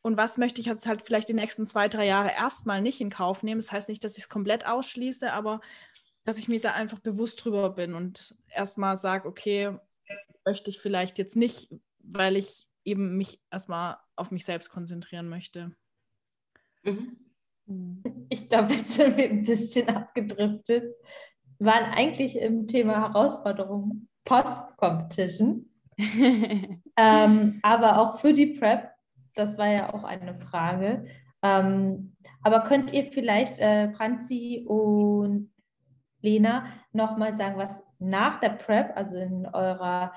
[0.02, 3.10] und was möchte ich jetzt halt vielleicht die nächsten zwei, drei Jahre erstmal nicht in
[3.10, 3.60] Kauf nehmen.
[3.60, 5.60] Das heißt nicht, dass ich es komplett ausschließe, aber
[6.24, 9.76] dass ich mir da einfach bewusst drüber bin und erstmal sage, okay,
[10.44, 15.74] möchte ich vielleicht jetzt nicht, weil ich eben mich erstmal auf mich selbst konzentrieren möchte.
[16.82, 17.29] Mhm.
[18.28, 20.94] Ich glaube, jetzt sind wir ein bisschen abgedriftet.
[21.58, 25.68] Wir waren eigentlich im Thema Herausforderungen Post-Competition.
[25.98, 28.90] ähm, aber auch für die Prep
[29.34, 31.06] das war ja auch eine Frage.
[31.42, 35.50] Ähm, aber könnt ihr vielleicht, äh, Franzi und
[36.20, 40.12] Lena, nochmal sagen, was nach der Prep, also in eurer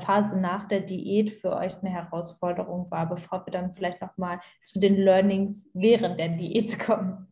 [0.00, 4.78] Phase nach der Diät für euch eine Herausforderung war, bevor wir dann vielleicht nochmal zu
[4.78, 7.30] den Learnings während der Diät kommen?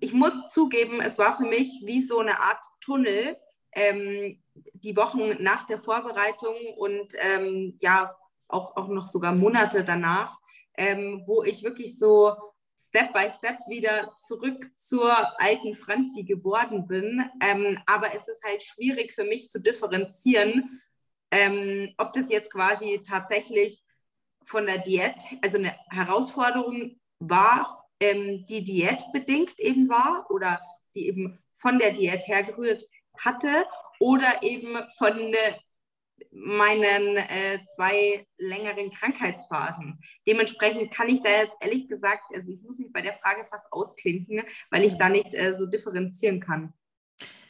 [0.00, 3.36] ich muss zugeben, es war für mich wie so eine Art Tunnel,
[3.72, 8.16] ähm, die Wochen nach der Vorbereitung und ähm, ja,
[8.48, 10.38] auch, auch noch sogar Monate danach,
[10.76, 12.34] ähm, wo ich wirklich so
[12.76, 17.24] Step by Step wieder zurück zur alten Franzi geworden bin.
[17.40, 20.70] Ähm, aber es ist halt schwierig für mich zu differenzieren,
[21.30, 23.82] ähm, ob das jetzt quasi tatsächlich
[24.44, 30.60] von der Diät, also eine Herausforderung war, ähm, die diätbedingt eben war oder
[30.94, 32.84] die eben von der Diät hergerührt
[33.18, 33.66] hatte
[34.00, 35.54] oder eben von äh,
[36.30, 39.98] meinen äh, zwei längeren Krankheitsphasen.
[40.26, 43.72] Dementsprechend kann ich da jetzt ehrlich gesagt, also ich muss mich bei der Frage fast
[43.72, 46.72] ausklinken, weil ich da nicht äh, so differenzieren kann.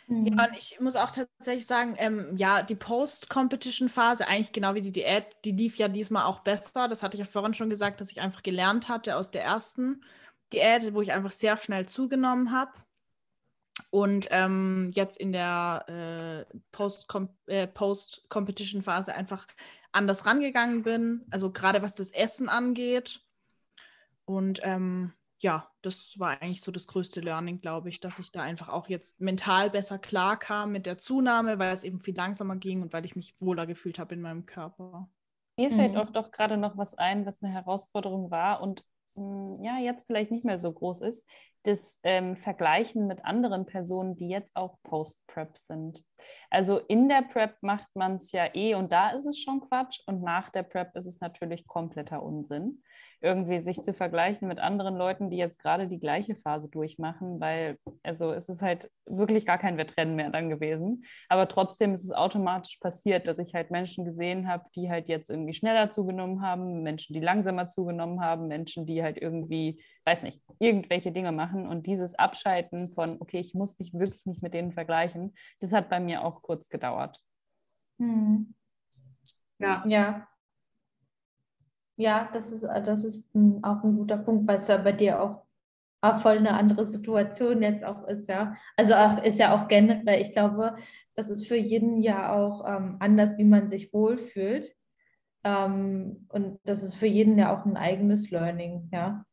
[0.06, 0.26] Ja, mhm.
[0.26, 5.24] und ich muss auch tatsächlich sagen, ähm, ja, die Post-Competition-Phase, eigentlich genau wie die Diät,
[5.44, 6.88] die lief ja diesmal auch besser.
[6.88, 10.04] Das hatte ich ja vorhin schon gesagt, dass ich einfach gelernt hatte aus der ersten
[10.52, 12.72] Diät, wo ich einfach sehr schnell zugenommen habe.
[13.90, 19.46] Und ähm, jetzt in der äh, Post-Competition-Phase äh, einfach
[19.92, 21.24] anders rangegangen bin.
[21.30, 23.20] Also gerade was das Essen angeht.
[24.24, 28.42] Und ähm, ja, das war eigentlich so das größte Learning, glaube ich, dass ich da
[28.42, 32.56] einfach auch jetzt mental besser klar kam mit der Zunahme, weil es eben viel langsamer
[32.56, 35.08] ging und weil ich mich wohler gefühlt habe in meinem Körper.
[35.56, 35.98] Mir fällt mhm.
[35.98, 40.30] auch doch gerade noch was ein, was eine Herausforderung war und hm, ja, jetzt vielleicht
[40.30, 41.26] nicht mehr so groß ist,
[41.64, 46.04] das ähm, Vergleichen mit anderen Personen, die jetzt auch Post-Prep sind.
[46.50, 50.00] Also in der Prep macht man es ja eh und da ist es schon Quatsch
[50.06, 52.82] und nach der Prep ist es natürlich kompletter Unsinn
[53.24, 57.78] irgendwie sich zu vergleichen mit anderen Leuten, die jetzt gerade die gleiche Phase durchmachen, weil
[58.02, 61.04] also es ist halt wirklich gar kein Wettrennen mehr dann gewesen.
[61.30, 65.30] Aber trotzdem ist es automatisch passiert, dass ich halt Menschen gesehen habe, die halt jetzt
[65.30, 70.42] irgendwie schneller zugenommen haben, Menschen, die langsamer zugenommen haben, Menschen, die halt irgendwie, weiß nicht,
[70.58, 74.72] irgendwelche Dinge machen und dieses Abschalten von, okay, ich muss mich wirklich nicht mit denen
[74.72, 77.20] vergleichen, das hat bei mir auch kurz gedauert.
[77.98, 78.54] Hm.
[79.58, 79.84] Ja.
[79.86, 80.28] Ja,
[81.96, 83.30] ja, das ist, das ist
[83.62, 85.44] auch ein guter Punkt, weil es ja bei dir auch,
[86.00, 88.56] auch voll eine andere Situation jetzt auch ist, ja.
[88.76, 90.76] Also auch, ist ja auch generell, ich glaube,
[91.14, 94.74] das ist für jeden ja auch ähm, anders, wie man sich wohlfühlt.
[95.44, 99.24] Ähm, und das ist für jeden ja auch ein eigenes Learning, ja.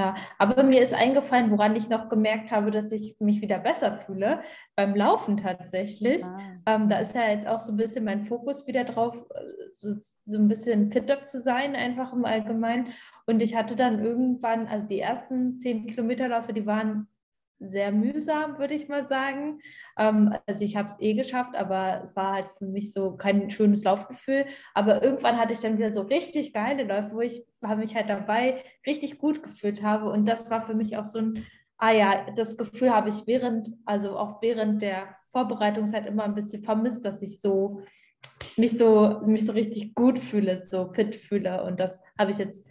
[0.00, 3.98] Ja, aber mir ist eingefallen, woran ich noch gemerkt habe, dass ich mich wieder besser
[3.98, 4.40] fühle,
[4.74, 6.24] beim Laufen tatsächlich.
[6.24, 6.38] Ah.
[6.64, 9.22] Ähm, da ist ja jetzt auch so ein bisschen mein Fokus wieder drauf,
[9.74, 12.94] so, so ein bisschen fitter zu sein, einfach im Allgemeinen.
[13.26, 17.06] Und ich hatte dann irgendwann, also die ersten zehn Kilometerläufe, die waren
[17.60, 19.60] sehr mühsam, würde ich mal sagen.
[19.98, 23.50] Ähm, also ich habe es eh geschafft, aber es war halt für mich so kein
[23.50, 24.46] schönes Laufgefühl.
[24.74, 27.44] Aber irgendwann hatte ich dann wieder so richtig geile Läufe, wo ich
[27.76, 30.10] mich halt dabei richtig gut gefühlt habe.
[30.10, 31.46] Und das war für mich auch so ein,
[31.76, 36.64] ah ja, das Gefühl habe ich während, also auch während der Vorbereitungszeit immer ein bisschen
[36.64, 37.82] vermisst, dass ich so
[38.56, 41.62] mich so, mich so richtig gut fühle, so fit fühle.
[41.64, 42.66] Und das habe ich jetzt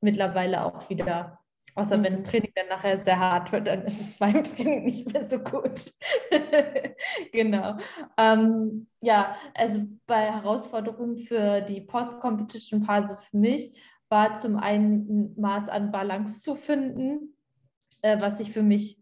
[0.00, 1.43] mittlerweile auch wieder
[1.74, 2.04] Außer mhm.
[2.04, 2.26] wenn das mhm.
[2.26, 5.92] Training dann nachher sehr hart wird, dann ist es beim Training nicht mehr so gut.
[7.32, 7.76] genau.
[8.16, 15.68] Ähm, ja, also bei Herausforderungen für die Post-Competition-Phase für mich war zum einen ein Maß
[15.68, 17.36] an Balance zu finden,
[18.02, 18.98] äh, was ich für mich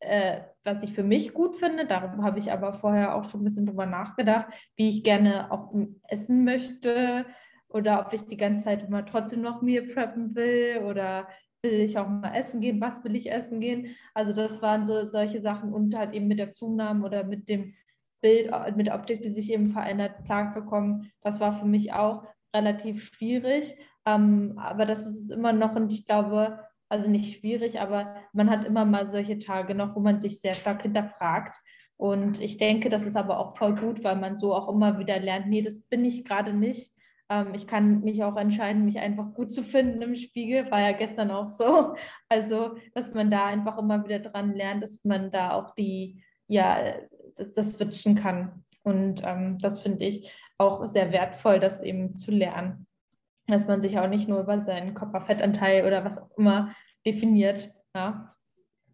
[0.00, 1.86] äh, was ich für mich gut finde.
[1.86, 5.72] Darum habe ich aber vorher auch schon ein bisschen drüber nachgedacht, wie ich gerne auch
[6.08, 7.26] essen möchte
[7.68, 11.28] oder ob ich die ganze Zeit immer trotzdem noch Meal preppen will oder
[11.64, 13.96] will ich auch mal essen gehen, was will ich essen gehen.
[14.14, 17.74] Also das waren so solche Sachen und halt eben mit der Zunahme oder mit dem
[18.20, 21.10] Bild, mit der Optik, die sich eben verändert, klarzukommen.
[21.22, 22.22] Das war für mich auch
[22.54, 23.76] relativ schwierig.
[24.06, 28.64] Ähm, aber das ist immer noch, und ich glaube, also nicht schwierig, aber man hat
[28.64, 31.56] immer mal solche Tage noch, wo man sich sehr stark hinterfragt.
[31.96, 35.18] Und ich denke, das ist aber auch voll gut, weil man so auch immer wieder
[35.18, 36.92] lernt, nee, das bin ich gerade nicht.
[37.34, 40.70] Ähm, ich kann mich auch entscheiden, mich einfach gut zu finden im Spiegel.
[40.70, 41.94] War ja gestern auch so.
[42.28, 46.94] Also, dass man da einfach immer wieder dran lernt, dass man da auch die, ja,
[47.36, 48.64] das switchen kann.
[48.82, 52.86] Und ähm, das finde ich auch sehr wertvoll, das eben zu lernen.
[53.46, 56.74] Dass man sich auch nicht nur über seinen Körperfettanteil oder was auch immer
[57.06, 57.70] definiert.
[57.94, 58.28] Ja.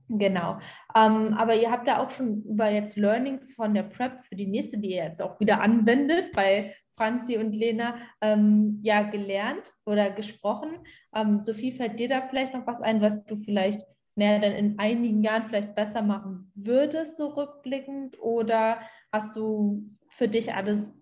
[0.09, 0.59] Genau.
[0.95, 4.47] Ähm, aber ihr habt da auch schon über jetzt Learnings von der Prep für die
[4.47, 10.11] nächste, die ihr jetzt auch wieder anwendet bei Franzi und Lena ähm, ja gelernt oder
[10.11, 10.69] gesprochen.
[11.15, 13.87] Ähm, Sophie, fällt dir da vielleicht noch was ein, was du vielleicht
[14.17, 18.21] naja, dann in einigen Jahren vielleicht besser machen würdest, so rückblickend?
[18.21, 18.81] Oder
[19.11, 20.95] hast du für dich alles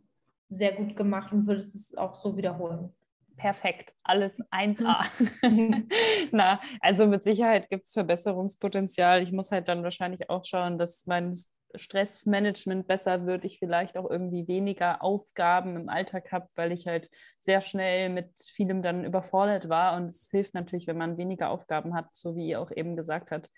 [0.51, 2.94] sehr gut gemacht und würdest es auch so wiederholen?
[3.36, 5.05] perfekt, alles 1A.
[6.32, 9.22] Na, also mit Sicherheit gibt es Verbesserungspotenzial.
[9.22, 11.32] Ich muss halt dann wahrscheinlich auch schauen, dass mein
[11.74, 17.10] Stressmanagement besser wird, ich vielleicht auch irgendwie weniger Aufgaben im Alltag habe, weil ich halt
[17.40, 19.96] sehr schnell mit vielem dann überfordert war.
[19.96, 23.30] Und es hilft natürlich, wenn man weniger Aufgaben hat, so wie ihr auch eben gesagt
[23.30, 23.50] habt.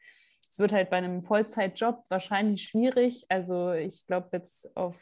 [0.51, 3.25] Es wird halt bei einem Vollzeitjob wahrscheinlich schwierig.
[3.29, 5.01] Also ich glaube jetzt auf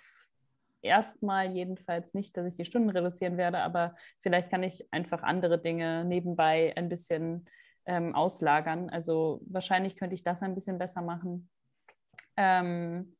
[0.82, 5.60] erstmal jedenfalls nicht, dass ich die Stunden reduzieren werde, aber vielleicht kann ich einfach andere
[5.60, 7.46] Dinge nebenbei ein bisschen
[7.86, 8.90] ähm, auslagern.
[8.90, 11.48] Also wahrscheinlich könnte ich das ein bisschen besser machen.
[12.38, 13.16] Ähm,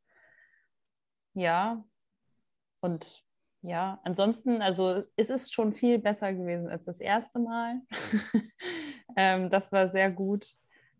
[1.35, 1.85] ja,
[2.81, 3.25] und
[3.62, 7.81] ja, ansonsten, also es ist schon viel besser gewesen als das erste Mal.
[9.16, 10.47] ähm, das war sehr gut.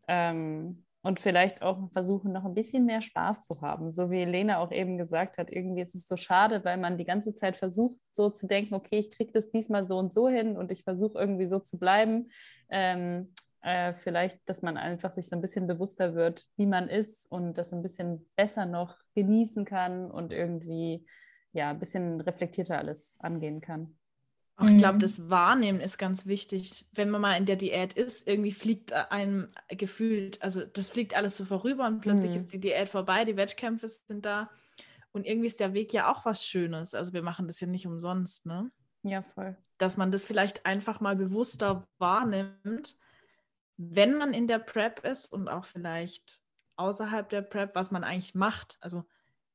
[0.09, 3.93] Ähm, und vielleicht auch versuchen, noch ein bisschen mehr Spaß zu haben.
[3.93, 7.05] So wie Lena auch eben gesagt hat, irgendwie ist es so schade, weil man die
[7.05, 10.57] ganze Zeit versucht, so zu denken, okay, ich kriege das diesmal so und so hin
[10.57, 12.31] und ich versuche irgendwie so zu bleiben.
[12.69, 13.33] Ähm,
[13.63, 17.55] äh, vielleicht, dass man einfach sich so ein bisschen bewusster wird, wie man ist und
[17.55, 21.07] das ein bisschen besser noch genießen kann und irgendwie
[21.53, 23.97] ja ein bisschen reflektierter alles angehen kann.
[24.57, 25.01] Auch ich glaube, mhm.
[25.01, 26.89] das Wahrnehmen ist ganz wichtig.
[26.93, 31.37] Wenn man mal in der Diät ist, irgendwie fliegt einem gefühlt, also das fliegt alles
[31.37, 32.39] so vorüber und plötzlich mhm.
[32.39, 34.51] ist die Diät vorbei, die Wettkämpfe sind da.
[35.13, 36.95] Und irgendwie ist der Weg ja auch was Schönes.
[36.95, 38.71] Also wir machen das ja nicht umsonst, ne?
[39.05, 39.57] Ja, voll.
[39.79, 42.99] Dass man das vielleicht einfach mal bewusster wahrnimmt,
[43.79, 46.43] wenn man in der Prep ist und auch vielleicht
[46.77, 49.05] außerhalb der Prep, was man eigentlich macht, also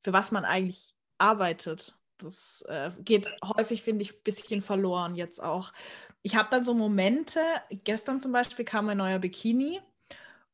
[0.02, 1.96] für was man eigentlich arbeitet.
[2.18, 5.74] Das äh, geht häufig, finde ich, ein bisschen verloren jetzt auch.
[6.22, 9.82] Ich habe dann so Momente, gestern zum Beispiel kam ein neuer Bikini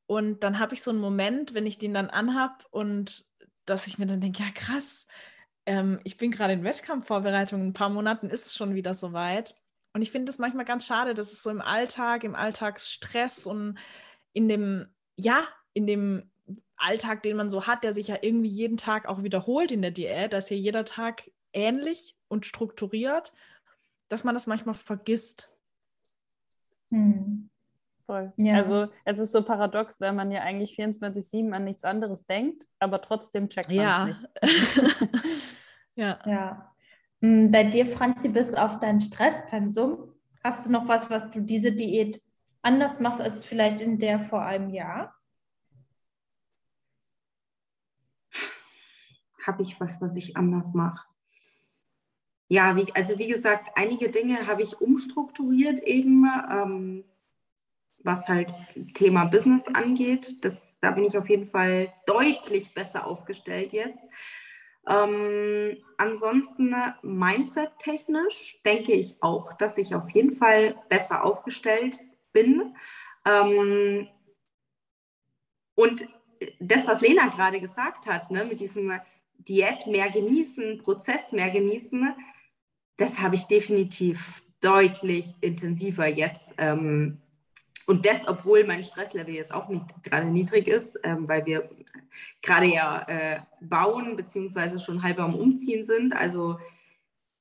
[0.08, 3.26] und dann habe ich so einen Moment, wenn ich den dann anhab und
[3.66, 5.06] dass ich mir dann denke, ja krass,
[5.68, 9.56] ähm, ich bin gerade in Wettkampfvorbereitung, in ein paar Monaten ist es schon wieder soweit.
[9.94, 13.78] Und ich finde es manchmal ganz schade, dass es so im Alltag, im Alltagsstress und
[14.34, 16.30] in dem, ja, in dem
[16.78, 19.92] Alltag, den man so hat, der sich ja irgendwie jeden Tag auch wiederholt in der
[19.92, 23.34] Diät, dass hier jeder Tag ähnlich und strukturiert,
[24.08, 25.52] dass man das manchmal vergisst.
[26.92, 27.50] Hm.
[28.06, 28.34] Voll.
[28.38, 28.56] Ja.
[28.56, 33.02] Also es ist so paradox, weil man ja eigentlich 24-7 an nichts anderes denkt, aber
[33.02, 34.08] trotzdem checkt man ja.
[34.08, 35.12] es nicht.
[35.96, 36.20] ja.
[36.26, 36.69] ja.
[37.22, 40.14] Hm, bei dir, Franzi, bis auf dein Stresspensum,
[40.44, 42.22] hast du noch was, was du diese Diät
[42.62, 45.14] anders machst als vielleicht in der vor einem Jahr?
[49.46, 51.08] Habe ich was, was ich anders mache?
[52.48, 57.04] Ja, wie, also wie gesagt, einige Dinge habe ich umstrukturiert eben, ähm,
[58.04, 58.52] was halt
[58.94, 60.44] Thema Business angeht.
[60.44, 64.10] Das, da bin ich auf jeden Fall deutlich besser aufgestellt jetzt.
[64.90, 72.00] Ähm, ansonsten mindset-technisch denke ich auch, dass ich auf jeden Fall besser aufgestellt
[72.34, 72.76] bin.
[73.26, 74.08] Ähm,
[75.76, 76.08] und
[76.60, 78.92] das, was Lena gerade gesagt hat, ne, mit diesem
[79.38, 82.16] Diät mehr genießen, Prozess mehr genießen,
[82.98, 86.54] das habe ich definitiv deutlich intensiver jetzt.
[86.58, 87.22] Ähm,
[87.90, 91.72] und das, obwohl mein Stresslevel jetzt auch nicht gerade niedrig ist, ähm, weil wir
[92.44, 96.16] gerade ja äh, bauen, beziehungsweise schon halb am Umziehen sind.
[96.16, 96.60] Also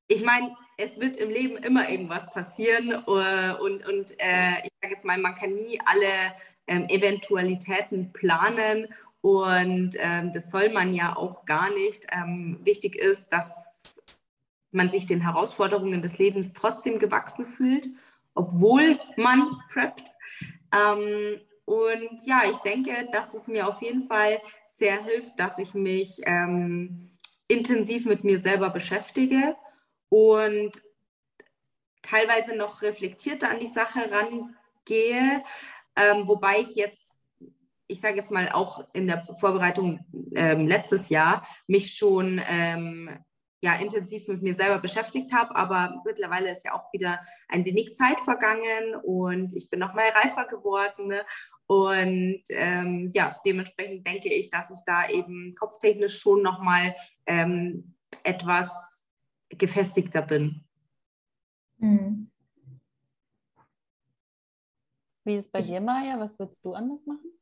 [0.07, 4.95] ich meine, es wird im Leben immer irgendwas passieren äh, und, und äh, ich sage
[4.95, 6.33] jetzt mal, man kann nie alle
[6.67, 8.87] ähm, Eventualitäten planen
[9.21, 12.07] und ähm, das soll man ja auch gar nicht.
[12.11, 14.01] Ähm, wichtig ist, dass
[14.71, 17.91] man sich den Herausforderungen des Lebens trotzdem gewachsen fühlt,
[18.39, 20.13] obwohl man preppt.
[20.73, 25.75] Ähm, und ja, ich denke, dass es mir auf jeden Fall sehr hilft, dass ich
[25.75, 27.11] mich ähm,
[27.49, 29.57] intensiv mit mir selber beschäftige
[30.09, 30.81] und
[32.03, 35.43] teilweise noch reflektierter an die Sache rangehe,
[35.97, 37.11] ähm, wobei ich jetzt,
[37.89, 43.19] ich sage jetzt mal auch in der Vorbereitung ähm, letztes Jahr, mich schon ähm,
[43.61, 47.95] ja, intensiv mit mir selber beschäftigt habe, aber mittlerweile ist ja auch wieder ein wenig
[47.95, 51.09] Zeit vergangen und ich bin noch mal reifer geworden.
[51.09, 51.25] Ne?
[51.67, 56.95] Und ähm, ja, dementsprechend denke ich, dass ich da eben kopftechnisch schon noch mal
[57.27, 59.07] ähm, etwas
[59.51, 60.65] gefestigter bin.
[61.79, 62.31] Mhm.
[65.25, 66.19] Wie ist es bei dir, Maja?
[66.19, 67.33] Was würdest du anders machen?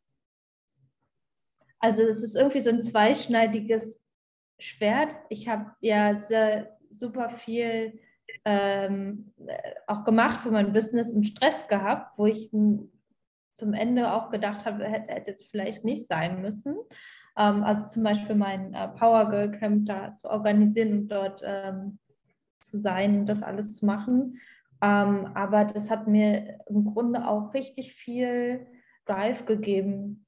[1.78, 4.05] Also es ist irgendwie so ein zweischneidiges
[4.58, 5.16] Schwert.
[5.28, 7.98] Ich habe ja sehr, super viel
[8.44, 9.32] ähm,
[9.86, 14.84] auch gemacht für mein Business und Stress gehabt, wo ich zum Ende auch gedacht habe,
[14.84, 16.76] hätte, hätte jetzt vielleicht nicht sein müssen.
[17.36, 21.98] Ähm, also zum Beispiel mein äh, Power Girl Camp da zu organisieren und dort ähm,
[22.60, 24.38] zu sein und das alles zu machen.
[24.82, 28.66] Ähm, aber das hat mir im Grunde auch richtig viel
[29.06, 30.26] Drive gegeben,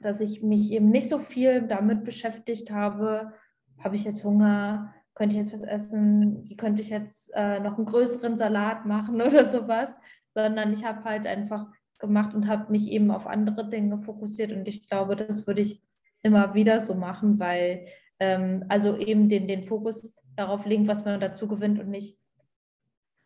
[0.00, 3.32] dass ich mich eben nicht so viel damit beschäftigt habe,
[3.78, 7.76] habe ich jetzt Hunger, könnte ich jetzt was essen, wie könnte ich jetzt äh, noch
[7.76, 9.90] einen größeren Salat machen oder sowas,
[10.34, 11.66] sondern ich habe halt einfach
[11.98, 15.82] gemacht und habe mich eben auf andere Dinge fokussiert und ich glaube, das würde ich
[16.22, 17.86] immer wieder so machen, weil
[18.18, 22.18] ähm, also eben den, den Fokus darauf legen, was man dazu gewinnt und nicht,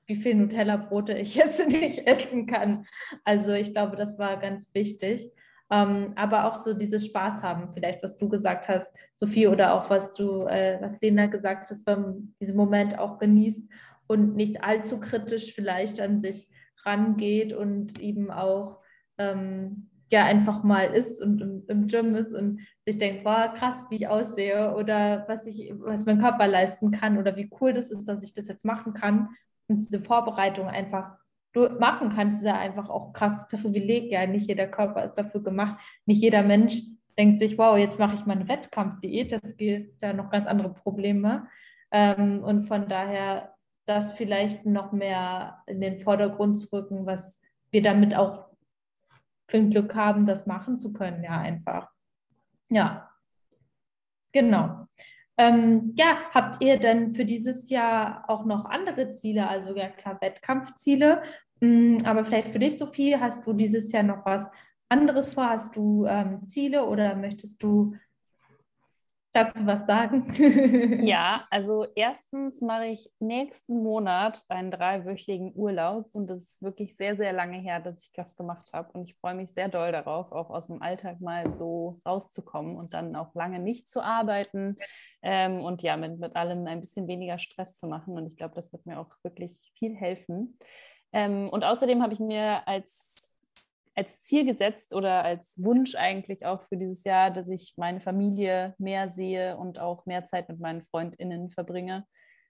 [0.07, 2.86] wie viel Nutella-Brote ich jetzt nicht essen kann.
[3.24, 5.30] Also ich glaube, das war ganz wichtig.
[5.71, 9.91] Ähm, aber auch so dieses Spaß haben, vielleicht, was du gesagt hast, Sophie, oder auch
[9.91, 13.69] was du, äh, was Lena gesagt hat, beim diesen Moment auch genießt
[14.07, 16.49] und nicht allzu kritisch vielleicht an sich
[16.85, 18.81] rangeht und eben auch
[19.19, 23.85] ähm, ja einfach mal ist und im, im Gym ist und sich denkt, boah, krass,
[23.91, 27.91] wie ich aussehe oder was ich, was mein Körper leisten kann oder wie cool das
[27.91, 29.29] ist, dass ich das jetzt machen kann
[29.69, 31.18] und diese Vorbereitung einfach
[31.53, 34.11] du machen kannst, ist ja einfach auch krass Privileg.
[34.11, 35.80] Ja, nicht jeder Körper ist dafür gemacht.
[36.07, 36.82] Nicht jeder Mensch
[37.18, 39.32] denkt sich, wow, jetzt mache ich mal eine Wettkampfdiät.
[39.32, 41.49] Das gibt ja noch ganz andere Probleme.
[41.90, 43.55] Ähm, und von daher
[43.86, 47.40] das vielleicht noch mehr in den Vordergrund zu rücken, was
[47.70, 48.49] wir damit auch
[49.49, 51.90] für ein Glück haben, das machen zu können, ja, einfach.
[52.68, 53.11] Ja,
[54.32, 54.86] genau.
[55.39, 59.49] Ähm, ja, habt ihr denn für dieses Jahr auch noch andere Ziele?
[59.49, 61.22] Also ja klar, Wettkampfziele.
[61.61, 64.47] Mm, aber vielleicht für dich, Sophie, hast du dieses Jahr noch was
[64.89, 65.49] anderes vor?
[65.49, 67.95] Hast du ähm, Ziele oder möchtest du
[69.45, 70.26] dazu was sagen?
[71.05, 77.16] ja, also erstens mache ich nächsten Monat einen dreiwöchigen Urlaub und es ist wirklich sehr,
[77.16, 80.32] sehr lange her, dass ich das gemacht habe und ich freue mich sehr doll darauf,
[80.32, 84.76] auch aus dem Alltag mal so rauszukommen und dann auch lange nicht zu arbeiten
[85.22, 88.55] ähm, und ja, mit, mit allem ein bisschen weniger Stress zu machen und ich glaube,
[88.55, 90.59] das wird mir auch wirklich viel helfen.
[91.12, 93.28] Ähm, und außerdem habe ich mir als
[93.99, 98.76] als Ziel gesetzt oder als Wunsch eigentlich auch für dieses Jahr, dass ich meine Familie
[98.78, 102.07] mehr sehe und auch mehr Zeit mit meinen FreundInnen verbringe.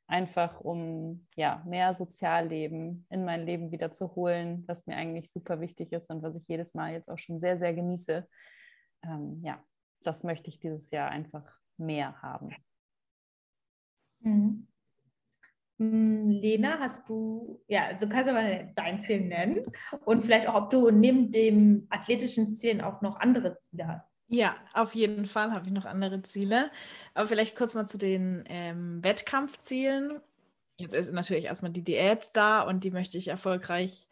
[0.06, 5.58] Einfach um ja, mehr Sozialleben in mein Leben wieder zu holen, was mir eigentlich super
[5.62, 8.28] wichtig ist und was ich jedes Mal jetzt auch schon sehr, sehr genieße.
[9.04, 9.64] Ähm, ja,
[10.02, 12.54] das möchte ich dieses Jahr einfach mehr haben.
[14.20, 14.68] Mhm.
[15.78, 19.64] Hm, Lena, hast du, ja, also kannst du mal dein Ziel nennen
[20.04, 24.12] und vielleicht auch, ob du neben dem athletischen Zielen auch noch andere Ziele hast.
[24.26, 26.70] Ja, auf jeden Fall habe ich noch andere Ziele.
[27.14, 30.20] Aber vielleicht kurz mal zu den ähm, Wettkampfzielen.
[30.76, 34.08] Jetzt ist natürlich erstmal die Diät da und die möchte ich erfolgreich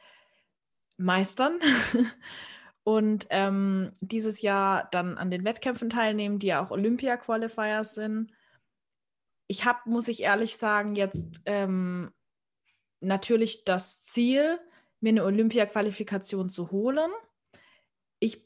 [0.96, 1.58] meistern.
[2.84, 8.32] und ähm, dieses Jahr dann an den Wettkämpfen teilnehmen, die ja auch Olympia-Qualifiers sind
[9.46, 12.12] ich habe, muss ich ehrlich sagen, jetzt ähm,
[13.00, 14.58] natürlich das Ziel,
[15.00, 17.10] mir eine Olympia-Qualifikation zu holen.
[18.18, 18.44] Ich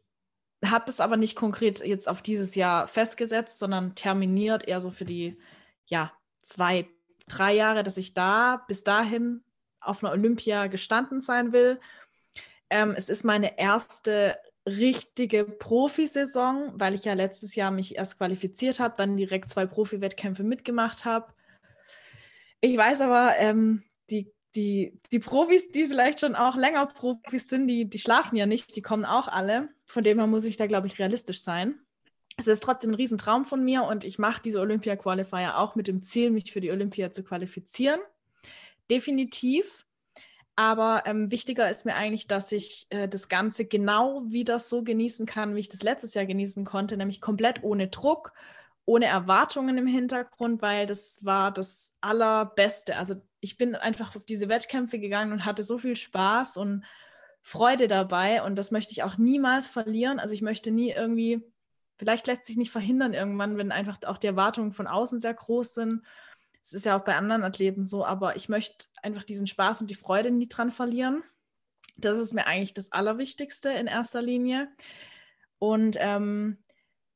[0.64, 5.04] habe das aber nicht konkret jetzt auf dieses Jahr festgesetzt, sondern terminiert eher so für
[5.04, 5.40] die
[5.86, 6.88] ja, zwei,
[7.28, 9.42] drei Jahre, dass ich da bis dahin
[9.80, 11.80] auf einer Olympia gestanden sein will.
[12.68, 18.80] Ähm, es ist meine erste richtige Profisaison, weil ich ja letztes Jahr mich erst qualifiziert
[18.80, 21.32] habe, dann direkt zwei Profi-Wettkämpfe mitgemacht habe.
[22.60, 27.68] Ich weiß aber, ähm, die, die, die Profis, die vielleicht schon auch länger Profis sind,
[27.68, 29.68] die, die schlafen ja nicht, die kommen auch alle.
[29.86, 31.80] Von dem her muss ich da, glaube ich, realistisch sein.
[32.36, 36.02] Es ist trotzdem ein Riesentraum von mir und ich mache diese Olympia-Qualifier auch mit dem
[36.02, 38.00] Ziel, mich für die Olympia zu qualifizieren.
[38.90, 39.86] Definitiv.
[40.60, 45.24] Aber ähm, wichtiger ist mir eigentlich, dass ich äh, das Ganze genau wieder so genießen
[45.24, 48.34] kann, wie ich das letztes Jahr genießen konnte, nämlich komplett ohne Druck,
[48.84, 52.98] ohne Erwartungen im Hintergrund, weil das war das Allerbeste.
[52.98, 56.84] Also ich bin einfach auf diese Wettkämpfe gegangen und hatte so viel Spaß und
[57.40, 60.18] Freude dabei und das möchte ich auch niemals verlieren.
[60.20, 61.42] Also ich möchte nie irgendwie,
[61.96, 65.72] vielleicht lässt sich nicht verhindern irgendwann, wenn einfach auch die Erwartungen von außen sehr groß
[65.72, 66.02] sind
[66.62, 69.90] es ist ja auch bei anderen Athleten so, aber ich möchte einfach diesen Spaß und
[69.90, 71.22] die Freude nie dran verlieren.
[71.96, 74.68] Das ist mir eigentlich das Allerwichtigste in erster Linie.
[75.58, 76.58] Und ähm,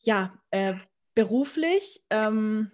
[0.01, 0.75] ja, äh,
[1.15, 2.71] beruflich ähm,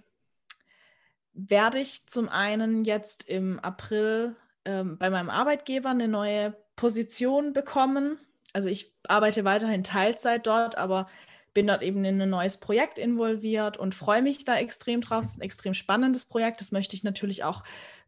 [1.33, 8.19] werde ich zum einen jetzt im April ähm, bei meinem Arbeitgeber eine neue Position bekommen.
[8.53, 11.07] Also ich arbeite weiterhin Teilzeit dort, aber
[11.53, 15.25] bin dort eben in ein neues Projekt involviert und freue mich da extrem drauf.
[15.25, 16.61] Es ist ein extrem spannendes Projekt.
[16.61, 17.65] Das möchte ich natürlich auch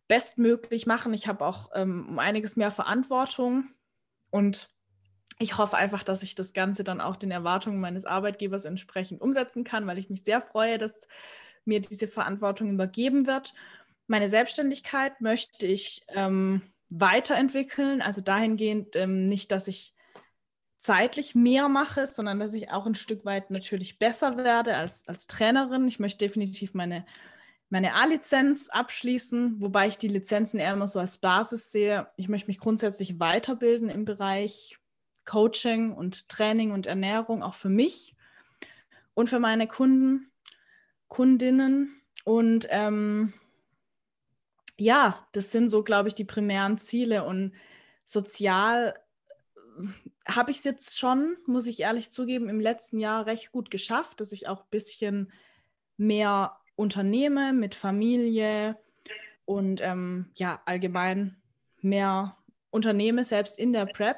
[0.08, 1.14] bestmöglich machen.
[1.14, 3.68] Ich habe auch ähm, um einiges mehr Verantwortung
[4.30, 4.68] und
[5.38, 9.64] ich hoffe einfach, dass ich das Ganze dann auch den Erwartungen meines Arbeitgebers entsprechend umsetzen
[9.64, 11.08] kann, weil ich mich sehr freue, dass
[11.64, 13.54] mir diese Verantwortung übergeben wird.
[14.06, 19.94] Meine Selbstständigkeit möchte ich ähm, weiterentwickeln, also dahingehend ähm, nicht, dass ich
[20.82, 25.28] zeitlich mehr mache, sondern dass ich auch ein Stück weit natürlich besser werde als, als
[25.28, 25.86] Trainerin.
[25.86, 27.06] Ich möchte definitiv meine,
[27.70, 32.08] meine A-Lizenz abschließen, wobei ich die Lizenzen eher immer so als Basis sehe.
[32.16, 34.76] Ich möchte mich grundsätzlich weiterbilden im Bereich
[35.24, 38.16] Coaching und Training und Ernährung, auch für mich
[39.14, 40.32] und für meine Kunden,
[41.06, 41.94] Kundinnen.
[42.24, 43.32] Und ähm,
[44.78, 47.52] ja, das sind so, glaube ich, die primären Ziele und
[48.04, 48.96] sozial
[50.26, 54.20] habe ich es jetzt schon, muss ich ehrlich zugeben, im letzten Jahr recht gut geschafft,
[54.20, 55.32] dass ich auch ein bisschen
[55.96, 58.78] mehr unternehme mit Familie
[59.44, 61.40] und ähm, ja, allgemein
[61.80, 62.36] mehr
[62.70, 64.16] unternehme, selbst in der Prep,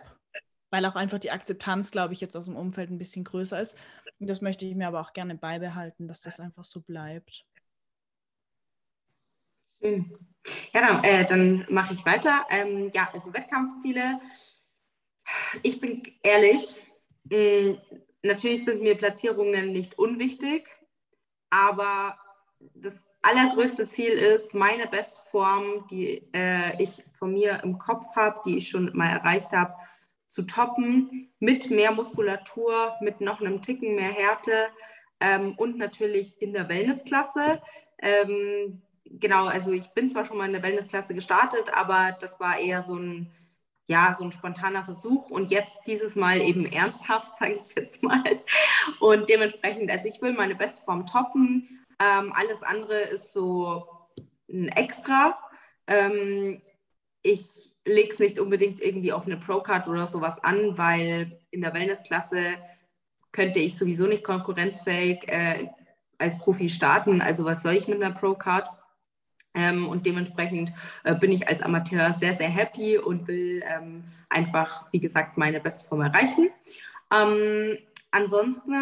[0.71, 3.79] weil auch einfach die Akzeptanz, glaube ich, jetzt aus dem Umfeld ein bisschen größer ist.
[4.21, 7.45] Und das möchte ich mir aber auch gerne beibehalten, dass das einfach so bleibt.
[9.81, 10.01] Ja,
[10.73, 12.47] dann, äh, dann mache ich weiter.
[12.51, 14.21] Ähm, ja, also Wettkampfziele
[15.63, 16.77] ich bin ehrlich,
[17.25, 17.75] mm,
[18.23, 20.69] natürlich sind mir Platzierungen nicht unwichtig,
[21.51, 22.19] aber
[22.75, 28.59] das allergrößte Ziel ist, meine Bestform, die äh, ich von mir im Kopf habe, die
[28.59, 29.75] ich schon mal erreicht habe,
[30.29, 34.69] zu toppen, mit mehr Muskulatur, mit noch einem Ticken mehr Härte,
[35.21, 37.63] ähm, und natürlich in der Wellnessklasse.
[37.99, 42.59] Ähm, genau, also ich bin zwar schon mal in der Wellnessklasse gestartet, aber das war
[42.59, 43.31] eher so ein,
[43.87, 48.41] ja, so ein spontaner Versuch und jetzt dieses Mal eben ernsthaft, sage ich jetzt mal.
[49.01, 51.69] Und dementsprechend, also ich will meine Bestform toppen.
[52.01, 53.87] Ähm, alles andere ist so
[54.51, 55.39] ein Extra.
[55.87, 56.63] Ähm,
[57.23, 61.75] ich lege es nicht unbedingt irgendwie auf eine Pro-Card oder sowas an, weil in der
[61.75, 62.57] Wellnessklasse
[63.33, 65.69] könnte ich sowieso nicht konkurrenzfähig äh,
[66.19, 67.21] als Profi starten.
[67.21, 68.69] Also was soll ich mit einer Pro-Card?
[69.55, 70.73] Ähm, und dementsprechend
[71.05, 75.61] äh, bin ich als Amateur sehr, sehr happy und will ähm, einfach, wie gesagt, meine
[75.61, 76.51] Bestform erreichen.
[77.13, 77.79] Ähm,
[78.11, 78.75] ansonsten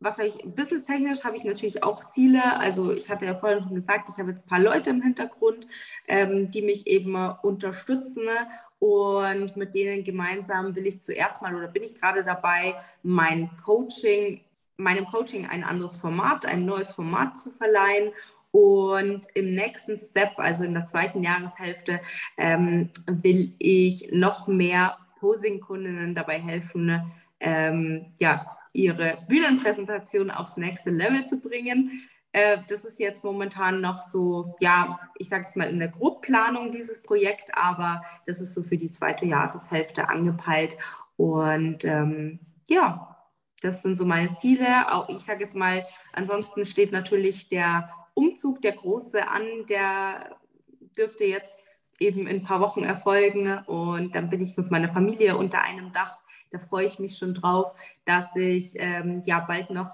[0.00, 2.58] was habe ich, businesstechnisch habe ich natürlich auch Ziele.
[2.58, 5.68] Also ich hatte ja vorhin schon gesagt, ich habe jetzt ein paar Leute im Hintergrund,
[6.08, 8.22] ähm, die mich eben unterstützen
[8.78, 14.40] und mit denen gemeinsam will ich zuerst mal oder bin ich gerade dabei, mein Coaching,
[14.78, 18.12] meinem Coaching ein anderes Format, ein neues Format zu verleihen
[18.52, 22.00] und im nächsten Step, also in der zweiten Jahreshälfte,
[22.36, 31.26] ähm, will ich noch mehr Posing-Kundinnen dabei helfen, ähm, ja, ihre Bühnenpräsentation aufs nächste Level
[31.26, 31.90] zu bringen.
[32.32, 36.70] Äh, das ist jetzt momentan noch so, ja, ich sage es mal in der Grobplanung
[36.70, 40.76] dieses Projekt, aber das ist so für die zweite Jahreshälfte angepeilt.
[41.16, 43.16] Und ähm, ja,
[43.62, 44.92] das sind so meine Ziele.
[44.92, 47.90] Auch ich sage jetzt mal, ansonsten steht natürlich der
[48.20, 50.36] Umzug, der große an, der
[50.96, 55.36] dürfte jetzt eben in ein paar Wochen erfolgen und dann bin ich mit meiner Familie
[55.36, 56.18] unter einem Dach.
[56.50, 59.90] Da freue ich mich schon drauf, dass ich ähm, ja bald noch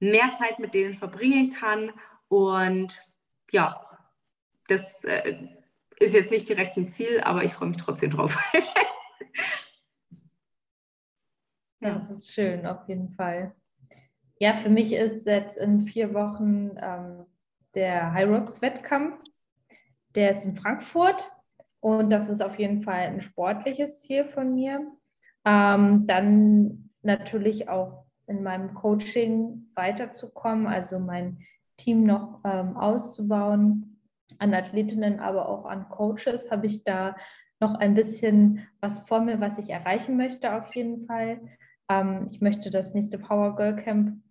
[0.00, 1.92] mehr Zeit mit denen verbringen kann
[2.28, 3.00] und
[3.50, 3.86] ja,
[4.68, 5.36] das äh,
[5.98, 8.38] ist jetzt nicht direkt ein Ziel, aber ich freue mich trotzdem drauf.
[11.80, 13.54] ja, das ist schön, auf jeden Fall.
[14.38, 17.26] Ja, für mich ist jetzt in vier Wochen ähm,
[17.74, 19.18] der High Rocks Wettkampf.
[20.14, 21.30] Der ist in Frankfurt
[21.80, 24.86] und das ist auf jeden Fall ein sportliches Ziel von mir.
[25.44, 31.38] Ähm, dann natürlich auch in meinem Coaching weiterzukommen, also mein
[31.76, 33.98] Team noch ähm, auszubauen,
[34.38, 37.16] an Athletinnen, aber auch an Coaches habe ich da
[37.60, 41.40] noch ein bisschen was vor mir, was ich erreichen möchte auf jeden Fall.
[41.88, 44.22] Ähm, ich möchte das nächste Power Girl Camp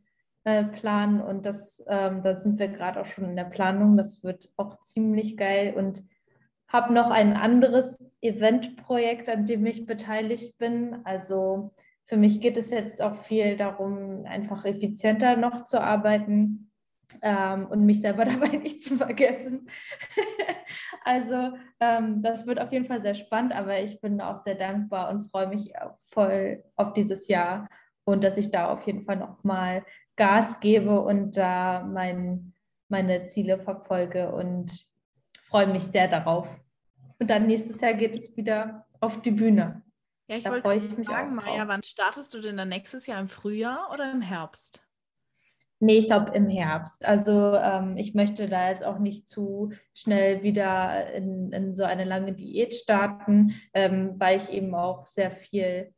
[0.43, 3.97] äh, planen und das, ähm, da sind wir gerade auch schon in der Planung.
[3.97, 6.03] Das wird auch ziemlich geil und
[6.67, 11.01] habe noch ein anderes Eventprojekt, an dem ich beteiligt bin.
[11.03, 11.73] Also
[12.05, 16.71] für mich geht es jetzt auch viel darum, einfach effizienter noch zu arbeiten
[17.21, 19.67] ähm, und mich selber dabei nicht zu vergessen.
[21.03, 25.09] also ähm, das wird auf jeden Fall sehr spannend, aber ich bin auch sehr dankbar
[25.09, 25.73] und freue mich
[26.09, 27.67] voll auf dieses Jahr
[28.03, 29.85] und dass ich da auf jeden Fall nochmal
[30.15, 32.53] Gas gebe und da mein,
[32.89, 34.71] meine Ziele verfolge und
[35.45, 36.59] freue mich sehr darauf.
[37.19, 39.83] Und dann nächstes Jahr geht es wieder auf die Bühne.
[40.27, 43.19] Ja, ich da wollte ich mich fragen, Maja, wann startest du denn dann nächstes Jahr
[43.19, 44.81] im Frühjahr oder im Herbst?
[45.83, 47.05] Nee, ich glaube im Herbst.
[47.05, 52.03] Also ähm, ich möchte da jetzt auch nicht zu schnell wieder in, in so eine
[52.03, 55.91] lange Diät starten, ähm, weil ich eben auch sehr viel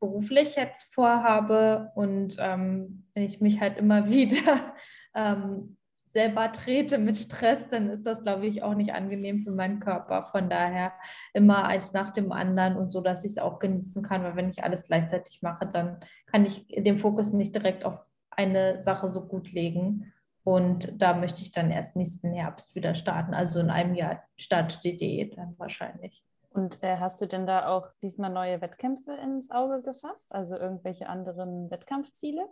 [0.00, 4.74] beruflich jetzt vorhabe und ähm, wenn ich mich halt immer wieder
[5.14, 5.76] ähm,
[6.10, 10.22] selber trete mit Stress, dann ist das, glaube ich, auch nicht angenehm für meinen Körper.
[10.22, 10.92] Von daher
[11.34, 14.48] immer eins nach dem anderen und so, dass ich es auch genießen kann, weil wenn
[14.48, 18.00] ich alles gleichzeitig mache, dann kann ich den Fokus nicht direkt auf
[18.30, 20.12] eine Sache so gut legen.
[20.44, 23.34] Und da möchte ich dann erst nächsten Herbst wieder starten.
[23.34, 26.24] Also in einem Jahr startet die Diät dann wahrscheinlich.
[26.58, 30.34] Und äh, hast du denn da auch diesmal neue Wettkämpfe ins Auge gefasst?
[30.34, 32.48] Also irgendwelche anderen Wettkampfziele?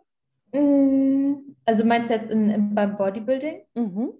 [0.53, 3.63] Mm, also meinst du jetzt in, in, beim Bodybuilding?
[3.75, 4.13] Mhm.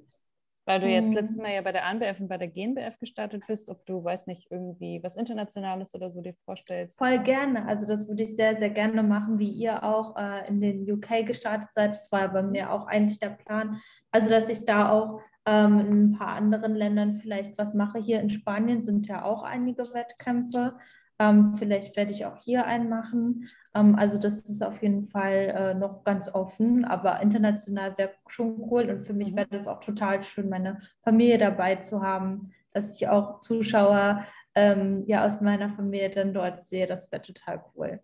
[0.65, 1.15] Weil du jetzt mhm.
[1.15, 4.27] letztes Mal ja bei der ANBF und bei der GNBF gestartet bist, ob du, weiß
[4.27, 6.99] nicht, irgendwie was Internationales oder so dir vorstellst.
[6.99, 7.69] Voll gerne.
[7.69, 11.25] Also das würde ich sehr, sehr gerne machen, wie ihr auch äh, in den UK
[11.25, 11.91] gestartet seid.
[11.91, 13.81] Das war bei mir auch eigentlich der Plan.
[14.11, 17.99] Also dass ich da auch ähm, in ein paar anderen Ländern vielleicht was mache.
[17.99, 20.75] Hier in Spanien sind ja auch einige Wettkämpfe.
[21.19, 23.47] Ähm, vielleicht werde ich auch hier einen machen.
[23.75, 28.61] Ähm, also das ist auf jeden Fall äh, noch ganz offen, aber international wäre schon
[28.71, 29.37] cool und für mich mhm.
[29.37, 34.25] wäre das auch total schön, meine Familie dabei zu haben, dass ich auch Zuschauer
[34.55, 36.87] ähm, ja aus meiner Familie dann dort sehe.
[36.87, 38.01] Das wäre total cool.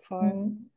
[0.00, 0.34] Voll.
[0.34, 0.70] Mhm.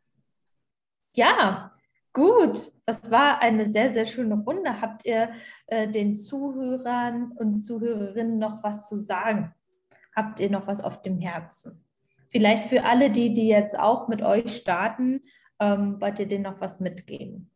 [1.16, 1.72] Ja,
[2.14, 4.82] Gut, das war eine sehr, sehr schöne Runde.
[4.82, 5.32] Habt ihr
[5.68, 9.54] äh, den Zuhörern und Zuhörerinnen noch was zu sagen?
[10.16, 11.86] habt ihr noch was auf dem Herzen?
[12.30, 15.22] Vielleicht für alle die, die jetzt auch mit euch starten,
[15.60, 17.52] ähm, wollt ihr denen noch was mitgeben?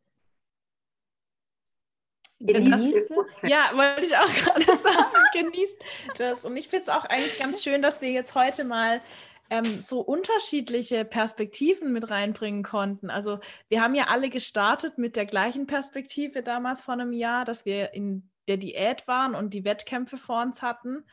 [2.40, 3.50] Genießt es.
[3.50, 5.16] Ja, wollte ich auch gerade sagen.
[5.34, 5.86] genießt
[6.18, 6.44] das.
[6.44, 9.02] Und ich finde es auch eigentlich ganz schön, dass wir jetzt heute mal
[9.50, 13.10] ähm, so unterschiedliche Perspektiven mit reinbringen konnten.
[13.10, 13.40] Also
[13.70, 17.94] wir haben ja alle gestartet mit der gleichen Perspektive damals vor einem Jahr, dass wir
[17.94, 21.06] in der Diät waren und die Wettkämpfe vor uns hatten.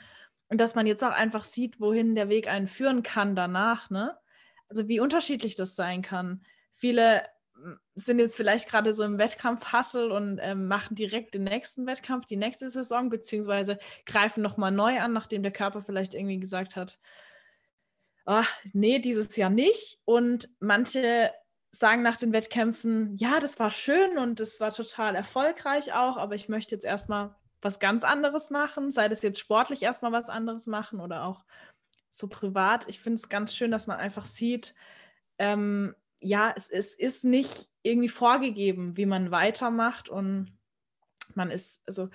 [0.48, 3.88] Und dass man jetzt auch einfach sieht, wohin der Weg einen führen kann danach.
[3.88, 4.16] Ne?
[4.68, 6.44] Also wie unterschiedlich das sein kann.
[6.74, 7.22] Viele
[7.94, 12.36] sind jetzt vielleicht gerade so im Wettkampf-Hustle und ähm, machen direkt den nächsten Wettkampf, die
[12.36, 16.98] nächste Saison, beziehungsweise greifen nochmal neu an, nachdem der Körper vielleicht irgendwie gesagt hat,
[18.26, 19.98] oh, nee, dieses Jahr nicht.
[20.04, 21.30] Und manche
[21.70, 26.34] sagen nach den Wettkämpfen, ja, das war schön und das war total erfolgreich auch, aber
[26.34, 30.66] ich möchte jetzt erstmal was ganz anderes machen, sei das jetzt sportlich erstmal was anderes
[30.66, 31.44] machen oder auch
[32.10, 32.88] so privat.
[32.88, 34.74] Ich finde es ganz schön, dass man einfach sieht,
[35.38, 40.56] ähm, ja, es, es ist nicht irgendwie vorgegeben, wie man weitermacht und
[41.34, 42.10] man ist, also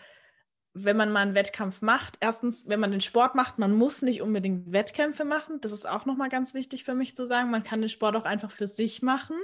[0.83, 4.21] wenn man mal einen Wettkampf macht, erstens, wenn man den Sport macht, man muss nicht
[4.21, 5.59] unbedingt Wettkämpfe machen.
[5.61, 7.51] Das ist auch nochmal ganz wichtig für mich zu sagen.
[7.51, 9.35] Man kann den Sport auch einfach für sich machen.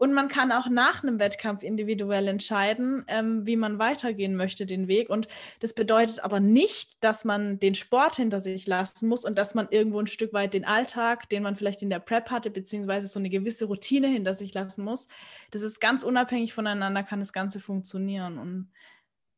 [0.00, 4.88] Und man kann auch nach einem Wettkampf individuell entscheiden, ähm, wie man weitergehen möchte, den
[4.88, 5.10] Weg.
[5.10, 9.54] Und das bedeutet aber nicht, dass man den Sport hinter sich lassen muss und dass
[9.54, 13.08] man irgendwo ein Stück weit den Alltag, den man vielleicht in der Prep hatte, beziehungsweise
[13.08, 15.06] so eine gewisse Routine hinter sich lassen muss.
[15.50, 18.38] Das ist ganz unabhängig voneinander, kann das Ganze funktionieren.
[18.38, 18.70] Und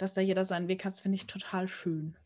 [0.02, 2.16] dass da jeder seinen Weg hat, finde ich total schön.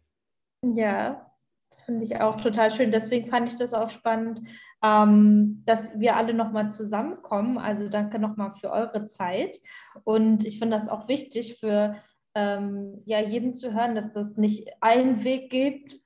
[0.63, 1.31] Ja,
[1.71, 2.91] das finde ich auch total schön.
[2.91, 4.41] Deswegen fand ich das auch spannend,
[4.83, 7.59] ähm, dass wir alle nochmal zusammenkommen.
[7.59, 9.61] Also danke nochmal für eure Zeit.
[10.05, 11.97] Und ich finde das auch wichtig für
[12.35, 15.97] ähm, ja, jeden zu hören, dass das nicht einen Weg gibt,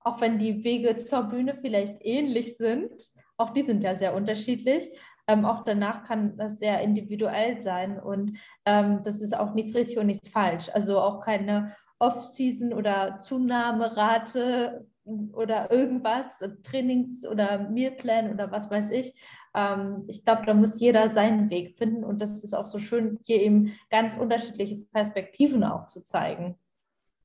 [0.00, 3.12] auch wenn die Wege zur Bühne vielleicht ähnlich sind.
[3.36, 4.88] Auch die sind ja sehr unterschiedlich.
[5.30, 9.98] Ähm, auch danach kann das sehr individuell sein und ähm, das ist auch nichts richtig
[9.98, 10.68] und nichts falsch.
[10.74, 19.14] Also auch keine Off-Season oder Zunahmerate oder irgendwas, Trainings- oder Mealplan oder was weiß ich.
[19.54, 23.20] Ähm, ich glaube, da muss jeder seinen Weg finden und das ist auch so schön,
[23.22, 26.58] hier eben ganz unterschiedliche Perspektiven auch zu zeigen.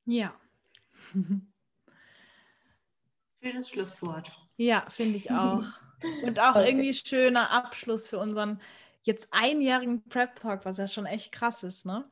[0.06, 0.36] Ja.
[3.42, 4.32] Schönes Schlusswort.
[4.58, 5.64] Ja, finde ich auch.
[6.24, 6.70] Und auch okay.
[6.70, 8.60] irgendwie schöner Abschluss für unseren
[9.04, 12.06] jetzt einjährigen Prep Talk, was ja schon echt krass ist, ne?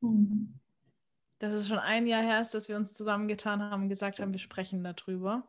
[0.00, 0.54] Mhm.
[1.38, 4.32] Dass es schon ein Jahr her ist, dass wir uns zusammengetan haben und gesagt haben,
[4.32, 5.46] wir sprechen darüber.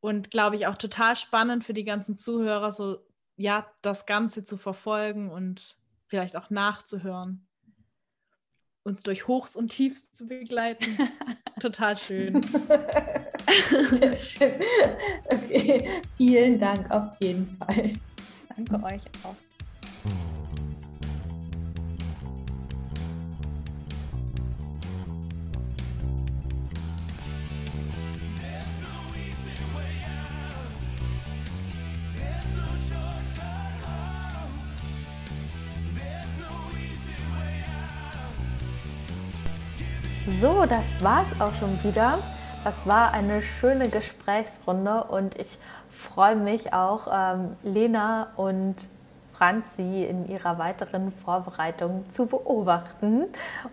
[0.00, 2.98] Und glaube ich auch total spannend für die ganzen Zuhörer, so
[3.36, 5.76] ja, das Ganze zu verfolgen und
[6.06, 7.46] vielleicht auch nachzuhören.
[8.82, 10.98] Uns durch Hochs und Tiefs zu begleiten.
[11.60, 12.40] total schön.
[14.16, 14.52] schön.
[15.32, 17.92] Okay, vielen Dank auf jeden Fall.
[18.56, 19.36] Danke euch auch.
[40.40, 42.18] So, das war's auch schon wieder.
[42.62, 45.58] Das war eine schöne Gesprächsrunde und ich
[45.90, 48.76] freue mich auch, ähm, Lena und
[49.32, 53.24] Franzi in ihrer weiteren Vorbereitung zu beobachten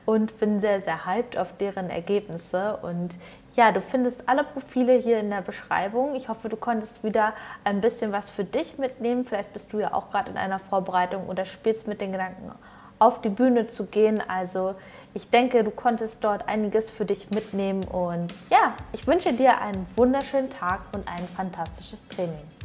[0.05, 2.77] und bin sehr, sehr hyped auf deren Ergebnisse.
[2.77, 3.15] Und
[3.57, 6.15] ja, du findest alle Profile hier in der Beschreibung.
[6.15, 7.33] Ich hoffe, du konntest wieder
[7.65, 9.25] ein bisschen was für dich mitnehmen.
[9.25, 12.53] Vielleicht bist du ja auch gerade in einer Vorbereitung oder spielst mit den Gedanken,
[12.99, 14.23] auf die Bühne zu gehen.
[14.29, 14.75] Also
[15.17, 19.87] ich denke, du konntest dort einiges für dich mitnehmen und ja, ich wünsche dir einen
[19.95, 22.56] wunderschönen Tag und ein fantastisches Training.